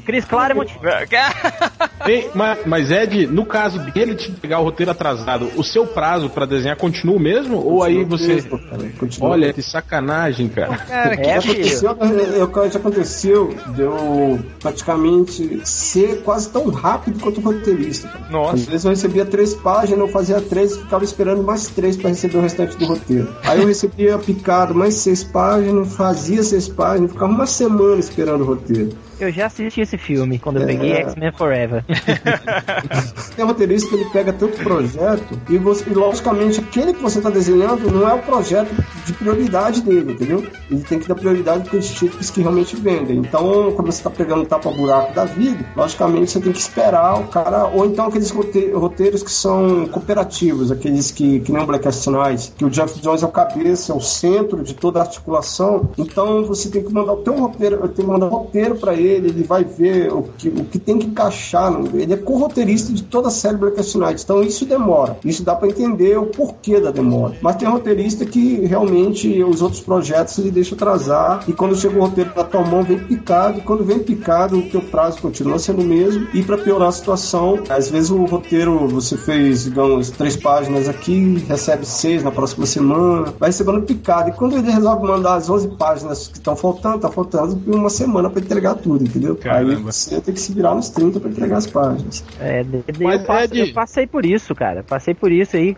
[0.06, 0.70] Chris Claremont.
[2.06, 6.30] Ei, mas, mas, Ed, no caso dele te pegar o roteiro atrasado, o seu prazo
[6.30, 7.56] para desenhar continua o mesmo?
[7.56, 8.36] Continua ou aí você.
[8.36, 8.92] Mesmo, cara,
[9.22, 10.78] Olha, que sacanagem, cara.
[10.78, 11.98] Cara, que é, aconteceu,
[12.72, 18.10] já aconteceu, deu praticamente ser quase tão rápido quanto o roteirista.
[18.10, 18.28] Cara.
[18.30, 18.56] Nossa.
[18.56, 22.10] Às vezes eu recebia três páginas, eu fazia três e ficava esperando mais três para
[22.10, 23.34] receber o restante do roteiro.
[23.44, 28.46] Aí eu recebia picado mais seis páginas, fazia seis páginas, ficava uma semana esperando o
[28.46, 28.96] roteiro.
[29.24, 31.02] Eu já assisti esse filme quando eu peguei é.
[31.04, 31.86] X-Men Forever.
[33.36, 37.20] Tem um roteirista que ele pega tanto projeto e, você, e logicamente aquele que você
[37.20, 38.70] está desenhando não é o projeto
[39.06, 40.46] de prioridade dele, entendeu?
[40.70, 43.20] Ele tem que dar prioridade para aqueles títulos que realmente vendem.
[43.20, 47.68] Então, quando você está pegando tapa-buraco da vida, logicamente você tem que esperar o cara,
[47.68, 52.66] ou então aqueles roteiros que são cooperativos, aqueles que, que nem o Black Night, que
[52.66, 55.92] o Jeff Jones é o cabeça, é o centro de toda a articulação.
[55.98, 59.30] Então, você tem que mandar o teu roteiro, tem que mandar roteiro para ele ele,
[59.30, 61.74] ele vai ver o que, o que tem que encaixar.
[61.94, 65.18] Ele é co-roteirista de toda a série Blackest Night, então isso demora.
[65.24, 67.36] Isso dá para entender o porquê da demora.
[67.42, 72.02] Mas tem roteirista que realmente os outros projetos ele deixa atrasar e quando chega o
[72.02, 75.82] roteiro na tua mão vem picado e quando vem picado o teu prazo continua sendo
[75.82, 80.36] o mesmo e para piorar a situação, às vezes o roteiro você fez, digamos, três
[80.36, 85.36] páginas aqui, recebe seis na próxima semana, vai recebendo picado e quando ele resolve mandar
[85.36, 89.38] as 11 páginas que estão faltando, tá faltando uma semana para entregar tudo tudo, entendeu?
[89.46, 92.24] Aí E você tem que se virar nos 30 pra entregar as páginas.
[92.40, 94.84] É, eu, passo, eu, passei por isso, cara.
[94.84, 95.76] Passei por isso aí,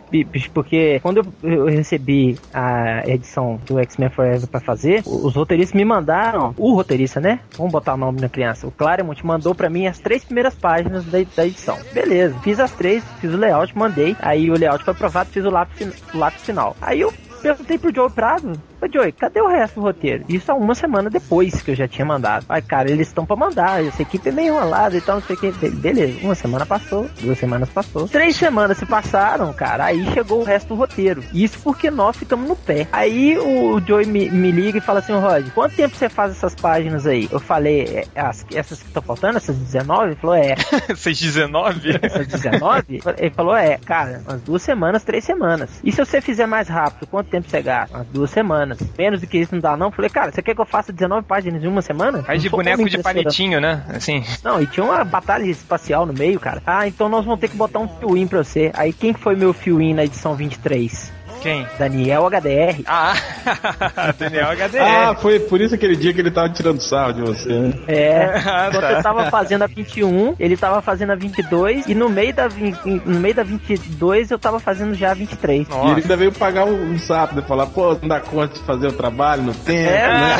[0.53, 6.53] porque quando eu, recebi a edição do X-Men Forever pra fazer, os roteiristas me mandaram,
[6.57, 7.39] o roteirista, né?
[7.57, 8.67] Vamos botar o nome na criança.
[8.67, 11.77] O Claremont mandou pra mim as três primeiras páginas da, da edição.
[11.93, 14.15] Beleza, fiz as três, fiz o layout, mandei.
[14.19, 16.75] Aí o layout foi aprovado, fiz o lápis, o lápis final.
[16.81, 18.53] Aí eu perguntei pro Joe Prado,
[18.85, 20.23] Ô Joey, cadê o resto do roteiro?
[20.29, 22.45] Isso há uma semana depois que eu já tinha mandado.
[22.47, 23.83] Ai, cara, eles estão pra mandar.
[23.83, 25.69] Essa equipe é meio enrolada e tal, não sei o que.
[25.71, 28.07] Beleza, uma semana passou, duas semanas passou.
[28.07, 29.85] Três semanas se passaram, cara.
[29.85, 31.23] Aí chegou o resto do roteiro.
[31.33, 32.87] Isso porque nós ficamos no pé.
[32.91, 36.53] Aí o Joey me, me liga e fala assim: Rod, quanto tempo você faz essas
[36.53, 37.27] páginas aí?
[37.31, 40.05] Eu falei, é, as, essas que estão faltando, essas 19?
[40.05, 40.55] Ele falou, é.
[40.89, 41.99] essas 19?
[42.03, 43.01] Essas 19?
[43.17, 45.81] Ele falou, é, cara, umas duas semanas, três semanas.
[45.83, 47.95] E se você fizer mais rápido, quanto tempo você gasta?
[47.97, 48.74] Umas duas semanas.
[48.97, 49.91] Menos do que isso não dá, não.
[49.91, 52.23] Falei, cara, você quer que eu faça 19 páginas em uma semana?
[52.23, 53.83] Faz de boneco de palitinho, né?
[53.89, 54.23] Assim.
[54.43, 56.61] Não, e tinha uma batalha espacial no meio, cara.
[56.65, 58.71] Ah, então nós vamos ter que botar um fio-in pra você.
[58.73, 61.11] Aí quem foi meu fio-in na edição 23?
[61.45, 61.67] Quem?
[61.77, 62.81] Daniel HDR.
[62.87, 63.13] Ah,
[64.17, 64.81] Daniel HDR.
[64.81, 67.73] Ah, foi por isso aquele dia que ele tava tirando sarro de você, né?
[67.87, 68.91] É, ah, quando tá.
[68.93, 72.83] eu tava fazendo a 21, ele tava fazendo a 22, e no meio da, 20,
[73.05, 75.67] no meio da 22 eu tava fazendo já a 23.
[75.67, 75.87] Nossa.
[75.87, 77.43] E ele ainda veio pagar um, um sapo, né?
[77.47, 80.07] Falar, pô, não dá conta de fazer o trabalho no tempo, é.
[80.07, 80.37] né?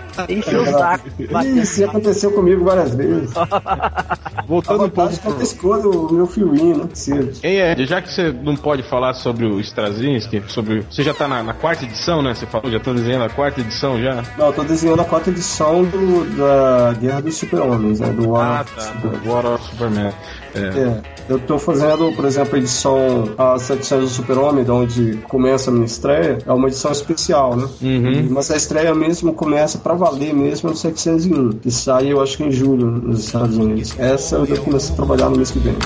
[0.28, 1.08] Enche o saco.
[1.18, 3.30] Isso aconteceu comigo várias vezes.
[4.46, 5.14] Voltando um pouco.
[5.58, 6.06] Pro...
[6.06, 7.32] o meu filminho, não precisa.
[7.42, 10.80] Ei, Ed, já que você não pode falar sobre o Straczynski, sobre.
[10.90, 12.34] Você já tá na, na, quarta edição, né?
[12.34, 14.22] Você falou, já tá desenhando a quarta edição já?
[14.36, 18.08] Não, eu tô desenhando a quarta edição do, da Guerra dos Super-Homens, né?
[18.08, 18.80] Do War, ah, tá.
[18.80, 19.28] Super...
[19.28, 20.12] War of Superman.
[20.54, 20.60] É.
[20.60, 21.02] é.
[21.28, 25.72] Eu tô fazendo, por exemplo, a edição As edições do Super-Homem, de onde começa a
[25.72, 27.68] minha estreia, é uma edição especial, né?
[27.82, 28.28] Uhum.
[28.30, 32.44] Mas a estreia mesmo começa pra valer mesmo no 701, que sai, eu acho que
[32.44, 33.94] em julho, nos Estados Unidos.
[33.98, 35.76] Essa eu já comecei a trabalhar no mês que vem.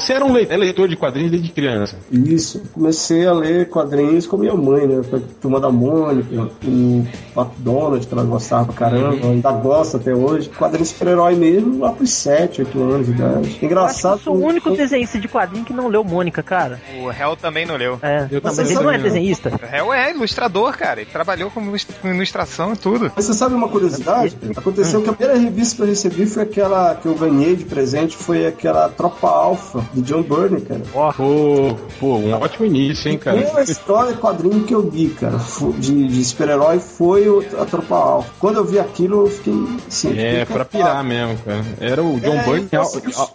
[0.00, 1.96] Você era um é leitor de quadrinhos desde criança.
[2.12, 2.62] Isso.
[2.72, 5.02] Comecei a ler quadrinhos com minha mãe, né?
[5.02, 9.32] Foi Turma da Mônica, o Donald, que ela gostava pra caramba, uhum.
[9.32, 10.50] ainda gosta até hoje.
[10.50, 13.58] Quadrinhos super-herói mesmo, lá pros 7, 8 anos de idade.
[13.62, 14.12] Engraçado.
[14.12, 16.78] Eu, eu sou o único desenhista de quadrinho que não leu Mônica, cara.
[17.02, 17.98] O Hell também não leu.
[18.02, 19.50] É, eu mas ele não é desenhista.
[19.50, 21.00] O Hell é ilustrador, cara.
[21.00, 21.60] Ele trabalhou com
[22.04, 23.10] ilustração e tudo.
[23.16, 24.36] Mas você sabe uma curiosidade?
[24.54, 25.02] Aconteceu hum.
[25.02, 28.46] que a primeira revista que eu recebi foi aquela que eu ganhei de presente, foi
[28.46, 30.82] aquela Tropa Alpha de John Byrne, cara.
[30.94, 33.38] Oh, pô, pô, um ótimo início, hein, cara.
[33.56, 35.38] A história quadrinho que eu li, cara,
[35.78, 38.30] de, de super-herói foi o, a Tropa Alpha.
[38.38, 39.54] Quando eu vi aquilo, eu fiquei
[39.86, 40.18] assim.
[40.18, 41.64] É, pra pirar mesmo, cara.
[41.80, 42.68] Era o John é, Byrne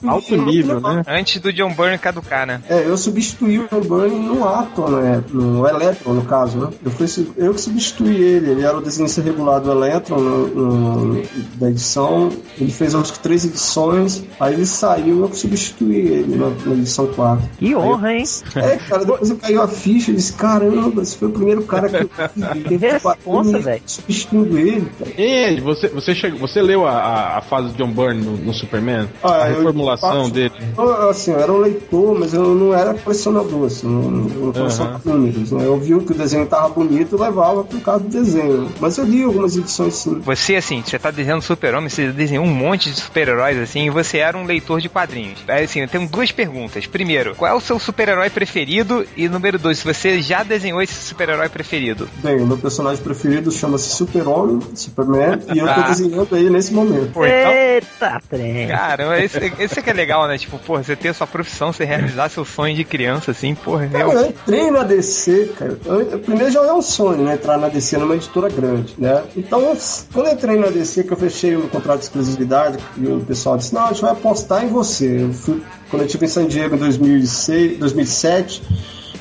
[0.08, 1.04] alto nível, né?
[1.08, 2.62] Antes do John Byrne caducar, né?
[2.70, 5.24] É, eu substituí o John Byrne no Atom, né?
[5.32, 6.70] No Electron, no caso, né?
[6.84, 8.52] Eu, fui, eu que substituí ele.
[8.52, 11.24] Ele era o desenhista regular do Electron no, no,
[11.56, 12.30] da edição.
[12.60, 14.24] Ele fez acho que três edições.
[14.40, 17.49] Aí ele saiu, eu que substituí ele na, na edição 4.
[17.58, 18.23] Que honra, hein?
[18.56, 21.89] É, cara, depois eu caiu a ficha e disse: caramba, esse foi o primeiro cara
[21.89, 22.10] que eu
[22.67, 23.82] que responsa, velho.
[23.86, 25.12] Substituindo ele, cara.
[25.17, 28.54] E você, você, chegou, você leu a, a, a fase de John Byrne no, no
[28.54, 29.08] Superman?
[29.23, 30.54] Ah, a reformulação eu, dele?
[30.77, 35.01] Eu, assim, eu era um leitor, mas eu não era colecionador, assim, não, não colecionava
[35.06, 35.15] uhum.
[35.15, 35.65] números, né?
[35.65, 38.69] Eu vi que o desenho tava bonito e levava por causa do desenho.
[38.80, 40.19] Mas eu li algumas edições sim.
[40.19, 44.17] Você, assim, você tá desenhando super-homem, você desenhou um monte de super-heróis, assim, e você
[44.17, 45.39] era um leitor de quadrinhos.
[45.47, 46.86] Aí, assim, eu tenho duas perguntas.
[46.86, 49.06] Primeiro, qual é o seu super-herói preferido?
[49.15, 52.08] E número dois, se você já desenhou esse super-herói preferido?
[52.17, 55.88] Bem, o meu personagem preferido chama-se Super-Homem, Superman, e eu tô ah.
[55.88, 57.12] desenhando aí nesse momento.
[57.13, 57.52] Pô, então...
[57.52, 58.67] Eita, trem.
[58.67, 60.38] Caramba, esse, esse é que é legal, né?
[60.38, 63.88] Tipo, pô, você ter a sua profissão, você realizar seu sonho de criança, assim, porra.
[63.88, 64.12] Cara, eu...
[64.12, 65.78] eu entrei na DC, cara.
[65.86, 67.34] Eu, primeiro já é um sonho, né?
[67.34, 69.24] Entrar na DC numa editora grande, né?
[69.36, 69.76] Então,
[70.13, 73.58] quando eu entrei na DC, que eu fechei o contrato de exclusividade, e o pessoal
[73.58, 75.24] disse, não, a gente vai apostar em você.
[75.24, 78.62] Eu fui quando eu estive em San Diego em 2006, 2007,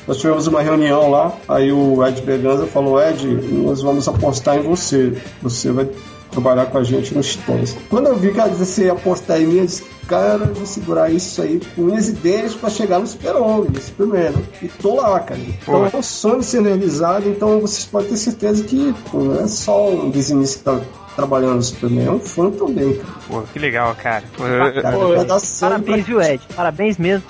[0.07, 4.61] nós tivemos uma reunião lá, aí o Ed Berganza falou, Ed, nós vamos apostar em
[4.61, 5.87] você, você vai
[6.31, 7.77] trabalhar com a gente nos titãs.
[7.89, 11.09] Quando eu vi que você ia apostar em mim, eu disse, cara, eu vou segurar
[11.09, 14.33] isso aí com unhas e dentes pra chegar no Super-Homem, no Superman.
[14.61, 15.39] E tô lá, cara.
[15.39, 19.47] Então é um sonho ser realizado, então vocês podem ter certeza que pô, não é
[19.47, 20.81] só um desenhista
[21.15, 22.05] trabalhando no Superman.
[22.05, 23.13] É um fã também, cara.
[23.27, 24.23] Pô, que legal, cara.
[24.35, 24.97] Pô, cara
[25.59, 26.41] parabéns, viu, Ed?
[26.55, 27.23] Parabéns mesmo,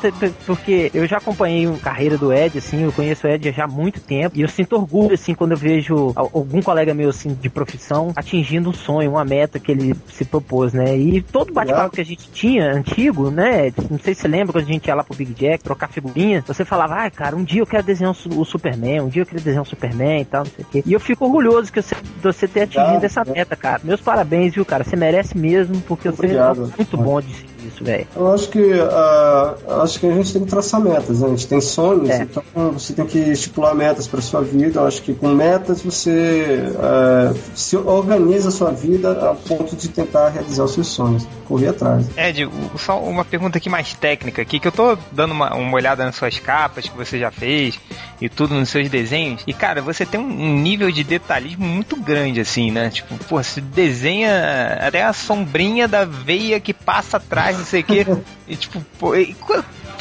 [0.46, 3.68] porque eu já acompanhei a carreira do Ed, assim, eu conheço o Ed já há
[3.68, 7.50] muito tempo, e eu sinto orgulho, assim, quando eu vejo algum colega meu, assim, de
[7.50, 10.98] profissão, atingindo um sonho, uma meta que ele se propôs, né?
[10.98, 13.72] E todo bate-papo que a gente tinha, antigo, né?
[13.90, 16.44] Não sei se você lembra quando a gente ia lá pro Big Jack trocar figurinha,
[16.46, 19.42] você falava, ah, cara, um dia eu quero desenhar o Superman, um dia eu quero
[19.42, 20.84] desenhar o Superman e tal, não sei o quê.
[20.86, 23.81] E eu fico orgulhoso que você, você ter atingido essa meta, cara.
[23.84, 24.84] Meus parabéns, viu, cara?
[24.84, 26.68] Você merece mesmo, porque Obrigado.
[26.68, 28.08] você é muito bom de isso, velho.
[28.16, 31.28] Eu acho que uh, acho que a gente tem que traçar metas, né?
[31.28, 32.24] A gente tem sonhos, é.
[32.24, 34.80] então você tem que estipular metas para sua vida.
[34.80, 39.90] Eu acho que com metas você uh, se organiza a sua vida a ponto de
[39.90, 42.06] tentar realizar os seus sonhos, correr atrás.
[42.18, 46.04] Ed, só uma pergunta aqui mais técnica aqui, que eu tô dando uma, uma olhada
[46.04, 47.80] nas suas capas que você já fez
[48.20, 49.44] e tudo nos seus desenhos.
[49.48, 52.90] E cara, você tem um nível de detalhismo muito grande assim, né?
[52.90, 57.84] Tipo, pô, você desenha até a sombrinha da veia que passa atrás, não sei o
[57.84, 58.06] quê.
[58.48, 59.36] E tipo, pô, e,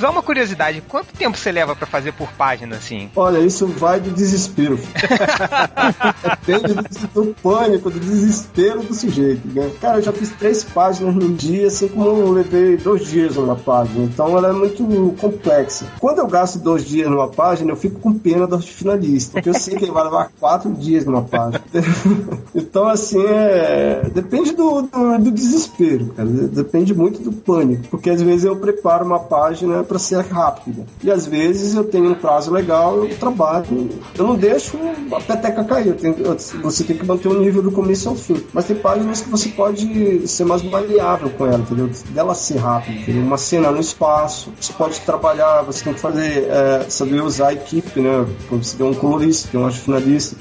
[0.00, 3.10] só uma curiosidade, quanto tempo você leva para fazer por página, assim?
[3.14, 4.78] Olha, isso vai do desespero.
[6.46, 9.70] Depende do, do, pânico, do desespero do sujeito, né?
[9.78, 13.56] Cara, eu já fiz três páginas num dia, assim como eu levei dois dias numa
[13.56, 14.04] página.
[14.04, 15.86] Então ela é muito complexa.
[16.00, 19.54] Quando eu gasto dois dias numa página, eu fico com pena do finalista, porque eu
[19.54, 21.62] sei que ele vai levar quatro dias numa página.
[22.54, 24.08] então, assim, é...
[24.14, 26.28] depende do, do, do desespero, cara.
[26.28, 30.86] Depende muito do pânico, porque às vezes eu preparo uma página para ser rápida.
[31.02, 34.78] E às vezes eu tenho um prazo legal, eu trabalho, eu não deixo
[35.12, 35.96] a peteca cair.
[35.96, 36.14] Tenho,
[36.62, 38.40] você tem que manter o nível do começo ao fim.
[38.52, 41.90] Mas tem páginas que você pode ser mais maleável com ela, entendeu?
[42.10, 43.22] Dela ser rápida, entendeu?
[43.22, 47.52] Uma cena no espaço, você pode trabalhar, você tem que fazer, é, saber usar a
[47.54, 48.24] equipe, né?
[48.48, 50.36] Você tem um colorista, tem um finalista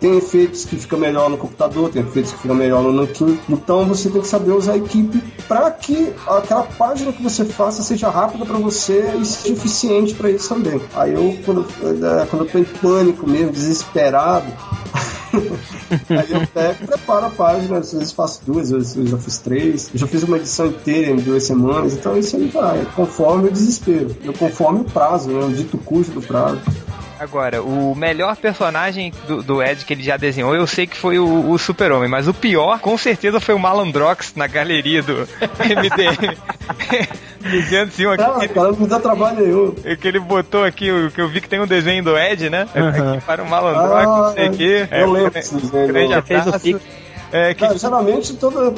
[0.00, 3.38] tem efeitos que fica melhor no computador, tem efeitos que fica melhor no nanquim.
[3.48, 7.82] Então você tem que saber usar a equipe para que aquela página que você faça
[7.82, 10.80] seja rápida para você e seja eficiente para eles também.
[10.94, 14.50] Aí eu, quando, é, quando eu tô em pânico mesmo, desesperado,
[16.10, 19.90] Aí eu pego preparo a página, às vezes faço duas, às vezes já fiz três,
[19.94, 24.16] já fiz uma edição inteira em duas semanas, então isso aí vai, conforme o desespero,
[24.24, 26.60] eu conforme o prazo, né, o dito custo do prazo.
[27.20, 31.18] Agora, o melhor personagem do, do, Ed que ele já desenhou, eu sei que foi
[31.18, 35.28] o, o Super-Homem, mas o pior, com certeza, foi o Malandrox na galeria do
[35.60, 36.34] MDM.
[37.42, 39.74] Dizendo assim, aqui, não, cara, não dá trabalho nenhum.
[39.96, 42.66] Que ele botou aqui, que eu vi que tem um desenho do Ed, né?
[42.74, 43.12] Uhum.
[43.12, 44.88] Aqui para o Malandrox, ah, não sei o quê.
[44.90, 45.88] Eu é, lembro desse desenho.
[45.88, 46.80] Grande abraço.
[47.32, 47.60] É, que...
[47.60, 48.72] Cara, geralmente toda,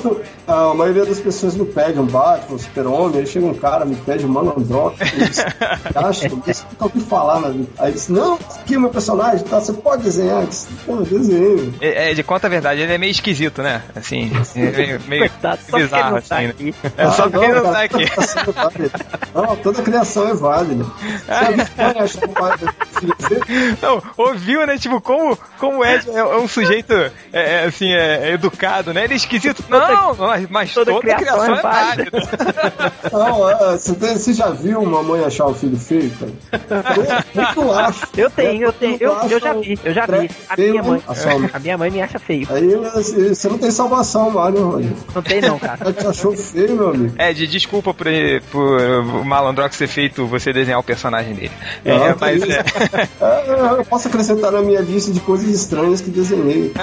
[0.47, 3.97] a maioria das pessoas me pede um Batman, um super-homem, aí chega um cara, me
[3.97, 4.99] pede um Malandrox,
[5.95, 7.43] acha, eu nunca ouvi falar.
[7.79, 10.43] Aí disse, não, aqui é o meu personagem, tá, você pode desenhar?
[10.43, 11.75] Eu disse, Pô, desenho.
[11.81, 13.83] É, é, de conta a verdade, ele é meio esquisito, né?
[13.95, 15.31] Assim, é meio, meio
[15.73, 16.55] bizarro, assim, né?
[16.97, 18.05] É só porque não, tá aqui.
[19.35, 20.85] Não, toda criação é válida.
[23.81, 24.79] Não, ouviu, né?
[24.79, 29.05] Tipo, como, como o Ed é, é um sujeito, é, é assim, é, educado, né?
[29.05, 29.64] Ele é esquisito.
[29.68, 32.11] Não, mas, mas toda, toda criação, criação, é válida.
[33.12, 36.33] Não, é, você, tem, você já viu uma mãe achar o filho feio, cara?
[37.57, 38.07] Eu, eu acho.
[38.16, 38.96] Eu tenho, eu tenho.
[39.00, 40.31] Eu, eu já vi, eu já vi.
[40.48, 41.02] A minha mãe.
[41.52, 42.46] A, minha mãe me acha feio.
[42.50, 42.74] Aí
[43.28, 44.96] você não tem salvação, Mário.
[45.14, 45.92] Não tem não, cara.
[45.92, 47.14] Você achou feio, meu amigo.
[47.18, 48.07] É, de desculpa por,
[48.50, 51.52] por o Malandrox ter feito você desenhar o personagem dele.
[51.85, 52.64] Não, é, mas é...
[53.20, 53.78] é...
[53.78, 56.72] Eu posso acrescentar na minha lista de coisas estranhas que desenhei.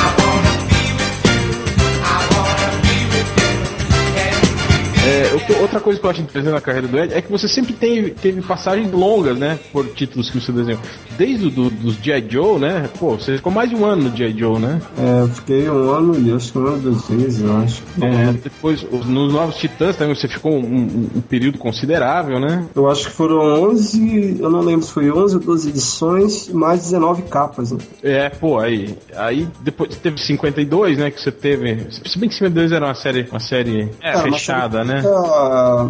[5.03, 7.73] É, outra coisa que eu acho interessante na carreira do Ed é que você sempre
[7.73, 9.57] teve, teve passagens longas, né?
[9.71, 10.79] Por títulos que você desenhou.
[11.17, 12.25] Desde do, dos G.I.
[12.29, 12.87] Joe, né?
[12.99, 14.37] Pô, você ficou mais de um ano no G.I.
[14.37, 14.79] Joe, né?
[14.99, 17.83] É, eu fiquei um ano e acho que um ano duas vezes, eu acho.
[17.99, 22.65] É, depois, nos Novos Titãs também você ficou um, um, um, período considerável, né?
[22.75, 26.81] Eu acho que foram 11, eu não lembro se foi 11 ou 12 edições, mais
[26.81, 27.79] 19 capas, né?
[28.03, 31.09] É, pô, aí, aí depois teve 52, né?
[31.09, 31.87] Que você teve.
[32.05, 34.90] Se bem que 52 era uma série, uma série é, fechada, né?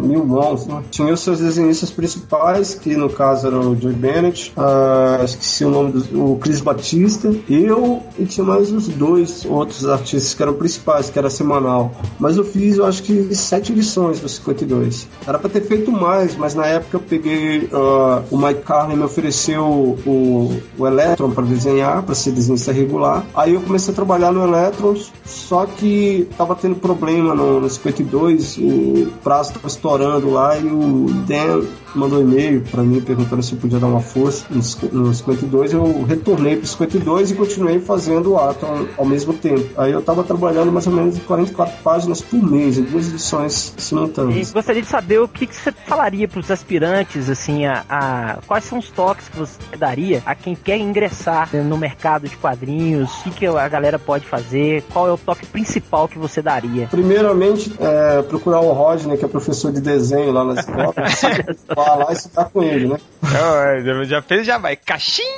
[0.02, 0.82] Mil bons, né?
[0.90, 5.70] Tinha os seus desenhistas principais, que no caso era o Joey Bennett, uh, esqueci o
[5.70, 10.54] nome do o Chris Batista, eu e tinha mais uns dois outros artistas que eram
[10.54, 11.92] principais, que era semanal.
[12.18, 15.08] Mas eu fiz, eu acho que sete edições do 52.
[15.26, 17.68] Era pra ter feito mais, mas na época eu peguei.
[17.72, 23.24] Uh, o Mike Carlin me ofereceu o, o Electron para desenhar, para ser desenhista regular.
[23.34, 28.58] Aí eu comecei a trabalhar no Electron, só que tava tendo problema no, no 52,
[28.58, 28.91] o
[29.22, 31.62] prazo estava estourando lá e o Dan
[31.94, 35.72] mandou um e-mail para mim perguntando se eu podia dar uma força no, 52.
[35.72, 39.68] Eu retornei para 52 e continuei fazendo o Atom ao mesmo tempo.
[39.76, 44.50] Aí eu estava trabalhando mais ou menos 44 páginas por mês, em duas edições simultâneas.
[44.50, 48.38] E gostaria de saber o que, que você falaria para os aspirantes, assim, a, a,
[48.46, 53.10] quais são os toques que você daria a quem quer ingressar no mercado de quadrinhos,
[53.20, 56.86] o que, que a galera pode fazer, qual é o toque principal que você daria?
[56.88, 60.94] Primeiramente, é, procurar o Rodney, que é professor de desenho lá na escola,
[61.74, 62.98] falar e estudar com ele, né?
[63.22, 64.76] Não, já fez, já vai.
[64.76, 65.28] Caixinha!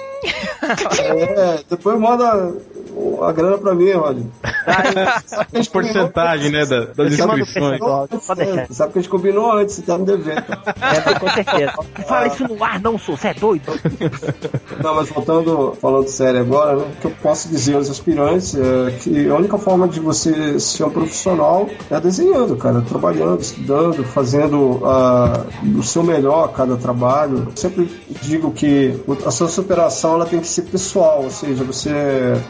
[0.63, 2.55] É, depois manda
[3.23, 4.27] a grana pra mim, Rodney.
[5.55, 7.81] As porcentagem, né, da, das inscrições.
[8.71, 10.45] Sabe que a gente combinou antes, você tá me devendo.
[10.81, 11.73] É, com certeza.
[12.07, 13.73] Fala isso no ar, não, sou, você é doido.
[14.83, 18.91] Não, mas voltando, falando sério agora, né, o que eu posso dizer aos aspirantes é
[19.01, 24.83] que a única forma de você ser um profissional é desenhando, cara, trabalhando, estudando, fazendo
[24.83, 27.49] uh, o seu melhor a cada trabalho.
[27.51, 27.91] Eu sempre
[28.23, 31.91] digo que a sua superação ela tem que ser pessoal, ou seja, você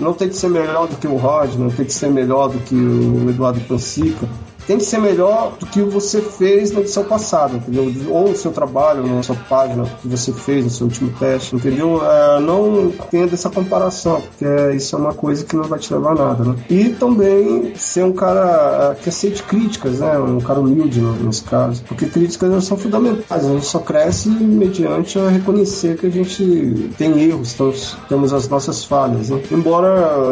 [0.00, 2.58] não tem que ser melhor do que o Rod, não tem que ser melhor do
[2.60, 4.28] que o Eduardo Pansica
[4.66, 7.92] tem que ser melhor do que você fez na edição passada, entendeu?
[8.10, 12.00] Ou o seu trabalho na sua página que você fez no seu último teste, entendeu?
[12.04, 16.12] É, não tendo essa comparação, porque isso é uma coisa que não vai te levar
[16.12, 16.56] a nada, né?
[16.68, 20.18] E também ser um cara é, que aceite críticas, né?
[20.18, 23.44] Um cara humilde né, nesse caso, porque críticas são fundamentais.
[23.44, 27.72] A gente só cresce mediante a reconhecer que a gente tem erros, então
[28.08, 29.30] temos as nossas falhas.
[29.30, 29.42] Né?
[29.50, 29.88] Embora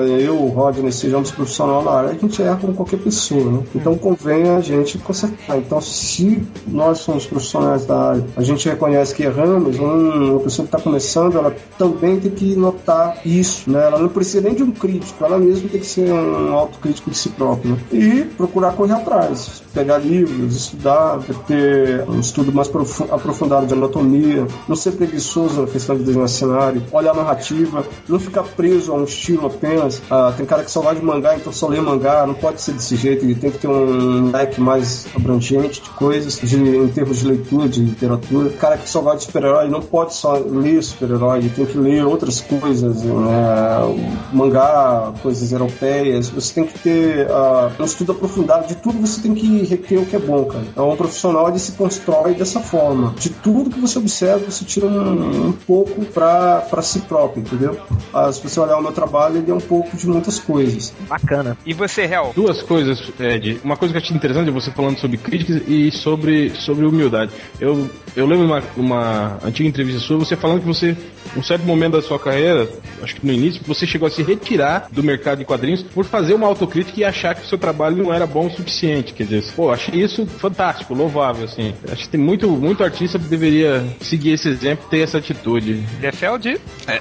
[0.07, 3.62] eu, Rodney, sejamos profissional na área, a gente erra como qualquer pessoa, né?
[3.74, 5.59] Então, vem a gente consertar.
[5.59, 10.75] Então, se nós somos profissionais da área, a gente reconhece que erramos, uma pessoa que
[10.75, 13.87] está começando, ela também tem que notar isso, né?
[13.87, 17.16] Ela não precisa nem de um crítico, ela mesma tem que ser um autocrítico de
[17.16, 17.73] si própria.
[17.73, 17.79] Né?
[17.93, 22.68] E procurar correr atrás, pegar livros, estudar, ter um estudo mais
[23.11, 28.18] aprofundado de anatomia, não ser preguiçoso na questão de desenhar cenário, olhar a narrativa, não
[28.18, 30.03] ficar preso a um estilo apenas.
[30.11, 32.73] Ah, tem cara que só vai de mangá, então só lê mangá, não pode ser
[32.73, 36.89] desse jeito, ele tem que ter um um leque mais abrangente de coisas, de, em
[36.89, 38.49] termos de leitura, de literatura.
[38.49, 41.79] O cara que só gosta de super-herói não pode só ler super-herói, ele tem que
[41.79, 44.23] ler outras coisas, né?
[44.33, 46.29] mangá, coisas europeias.
[46.31, 50.07] Você tem que ter uh, um estudo aprofundado de tudo, você tem que reter o
[50.07, 50.65] que é bom, cara.
[50.71, 53.15] Então, um profissional ele se constrói dessa forma.
[53.19, 57.79] De tudo que você observa, você tira um, um pouco para si próprio, entendeu?
[58.13, 60.93] Uh, se você olhar o meu trabalho, ele é um pouco de muitas coisas.
[61.09, 61.57] Bacana.
[61.65, 62.33] E você, Hel?
[62.35, 63.61] Duas coisas, Ed.
[63.65, 67.32] Uma coisa que achei interessante você falando sobre críticas e sobre, sobre humildade.
[67.61, 70.96] Eu, eu lembro uma, uma antiga entrevista sua, você falando que você,
[71.36, 72.68] um certo momento da sua carreira,
[73.03, 76.34] acho que no início, você chegou a se retirar do mercado de quadrinhos por fazer
[76.34, 79.12] uma autocrítica e achar que o seu trabalho não era bom o suficiente.
[79.14, 81.74] Quer dizer, pô, achei isso fantástico, louvável, assim.
[81.90, 85.74] Acho que tem muito, muito artista que deveria seguir esse exemplo ter essa atitude.
[86.00, 86.61] Defelde?
[86.86, 87.00] É.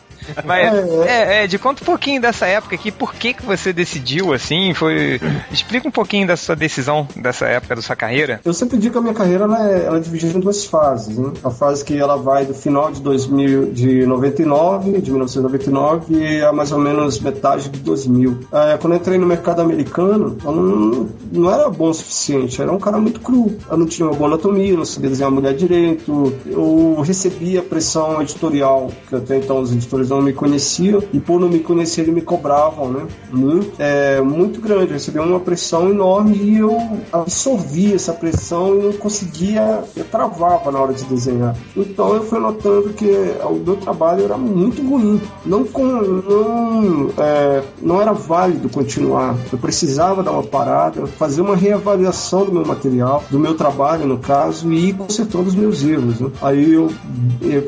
[0.44, 0.74] Mas,
[1.06, 4.74] é, é, de conta um pouquinho dessa época aqui, por que que você decidiu, assim,
[4.74, 5.20] foi...
[5.50, 8.40] Explica um pouquinho da sua decisão dessa época da sua carreira.
[8.44, 11.16] Eu sempre digo que a minha carreira, ela é, ela é dividida em duas fases,
[11.16, 11.32] né?
[11.42, 16.52] A fase que ela vai do final de 2000, de 99, de 1999, e a
[16.52, 18.38] mais ou menos metade de 2000.
[18.52, 22.72] É, quando eu entrei no mercado americano, eu não, não era bom o suficiente, era
[22.72, 23.56] um cara muito cru.
[23.70, 28.90] Eu não tinha uma boa anatomia, não sabia desenhar mulher direito, eu recebia pressão editorial,
[29.08, 32.22] que até então os editores não me conheciam e por não me conhecer eles me
[32.22, 33.06] cobravam, né?
[33.32, 34.96] Muito, é, muito grande, eu
[35.30, 36.76] uma pressão enorme e eu
[37.12, 41.56] absorvia essa pressão e não conseguia, eu travava na hora de desenhar.
[41.76, 43.10] Então eu fui notando que
[43.44, 49.36] o meu trabalho era muito ruim, não, com, não, é, não era válido continuar.
[49.52, 54.18] Eu precisava dar uma parada, fazer uma reavaliação do meu material, do meu trabalho no
[54.18, 56.20] caso e ir consertando os meus erros.
[56.20, 56.30] Né?
[56.42, 56.90] Aí eu,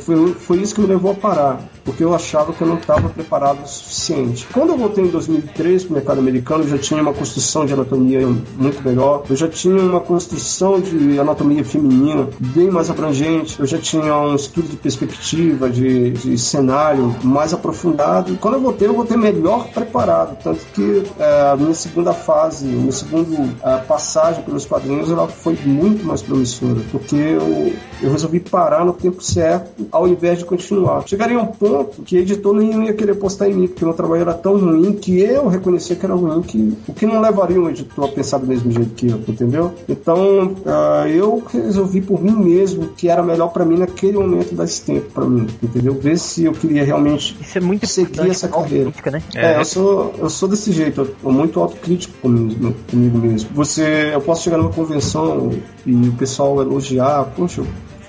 [0.01, 3.09] foi, foi isso que me levou a parar porque eu achava que eu não estava
[3.09, 4.47] preparado o suficiente.
[4.53, 7.73] Quando eu voltei em 2003 para o mercado americano, eu já tinha uma construção de
[7.73, 8.27] anatomia
[8.57, 13.79] muito melhor, eu já tinha uma construção de anatomia feminina bem mais abrangente, eu já
[13.79, 18.37] tinha um estudo de perspectiva, de, de cenário mais aprofundado.
[18.41, 22.93] Quando eu voltei, eu voltei melhor preparado, tanto que é, a minha segunda fase, minha
[22.93, 27.73] segunda é, passagem pelos quadrinhos, ela foi muito mais promissora, porque eu
[28.03, 31.07] Eu resolvi parar no tempo certo, ao invés de continuar.
[31.07, 34.35] Chegaria um ponto que editor nenhum ia querer postar em mim, porque meu trabalho era
[34.35, 38.05] tão ruim que eu reconhecia que era ruim, que o que não levaria um editor
[38.05, 39.73] a pensar do mesmo jeito que eu, entendeu?
[39.89, 44.83] Então, uh, eu resolvi por mim mesmo que era melhor para mim naquele momento desse
[44.83, 45.95] tempo para mim, entendeu?
[45.95, 48.91] Ver se eu queria realmente Isso é muito seguir essa carreira.
[48.91, 49.23] Crítica, né?
[49.35, 53.51] É, é, eu sou, eu sou desse jeito, eu sou muito autocrítico comigo, comigo mesmo.
[53.55, 55.51] Você, eu posso chegar numa convenção
[55.85, 57.63] e o pessoal elogiar, poxa,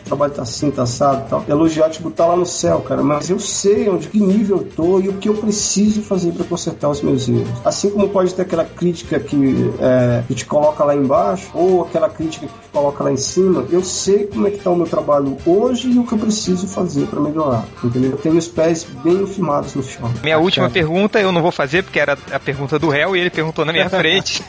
[0.09, 1.45] trabalho tá assim, tá assado e tal.
[1.47, 3.01] Elogiar, tipo, tá lá no céu, cara.
[3.01, 6.43] Mas eu sei onde que nível eu tô e o que eu preciso fazer para
[6.45, 7.47] consertar os meus erros.
[7.63, 12.09] Assim como pode ter aquela crítica que, é, que te coloca lá embaixo, ou aquela
[12.09, 14.87] crítica que te coloca lá em cima, eu sei como é que tá o meu
[14.87, 17.65] trabalho hoje e o que eu preciso fazer para melhorar.
[17.83, 18.11] Entendeu?
[18.11, 20.11] Eu tenho os pés bem firmados no chão.
[20.23, 23.19] Minha tá última pergunta eu não vou fazer porque era a pergunta do réu e
[23.19, 24.43] ele perguntou na minha frente.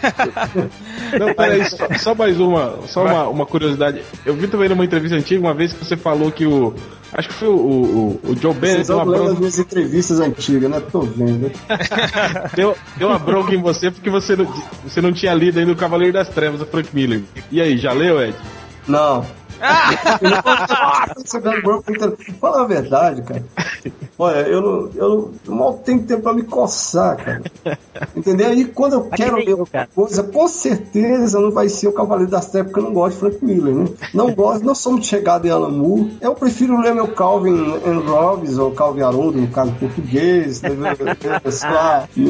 [1.18, 4.02] não, peraí, só, só mais uma, só uma, uma curiosidade.
[4.24, 6.74] Eu vi também numa entrevista antiga uma vez que você falou que o.
[7.12, 8.86] Acho que foi o, o, o Joe Bennett.
[8.86, 9.32] Vocês deu uma bronca...
[9.32, 10.80] as minhas entrevistas antigas, né?
[10.92, 11.50] Tô vendo.
[12.54, 14.46] deu, deu uma bronca em você porque você não,
[14.84, 17.22] você não tinha lido ainda o Cavaleiro das Trevas, do Frank Miller.
[17.50, 18.36] E aí, já leu, Ed?
[18.86, 19.26] Não.
[22.40, 23.44] Fala a verdade, cara.
[24.18, 27.42] Olha, eu não, eu, não, mal tenho tempo pra me coçar, cara.
[28.14, 28.52] Entendeu?
[28.52, 32.46] E quando eu quero ver uma coisa, com certeza não vai ser o Cavaleiro das
[32.50, 33.86] Trevas, porque eu não gosto de Frank Miller, né?
[34.12, 36.18] Não gosto, não sou muito chegado em Alan Moore.
[36.20, 40.70] Eu prefiro ler meu Calvin and Robbins, ou Calvin Haroldo, no caso português, né?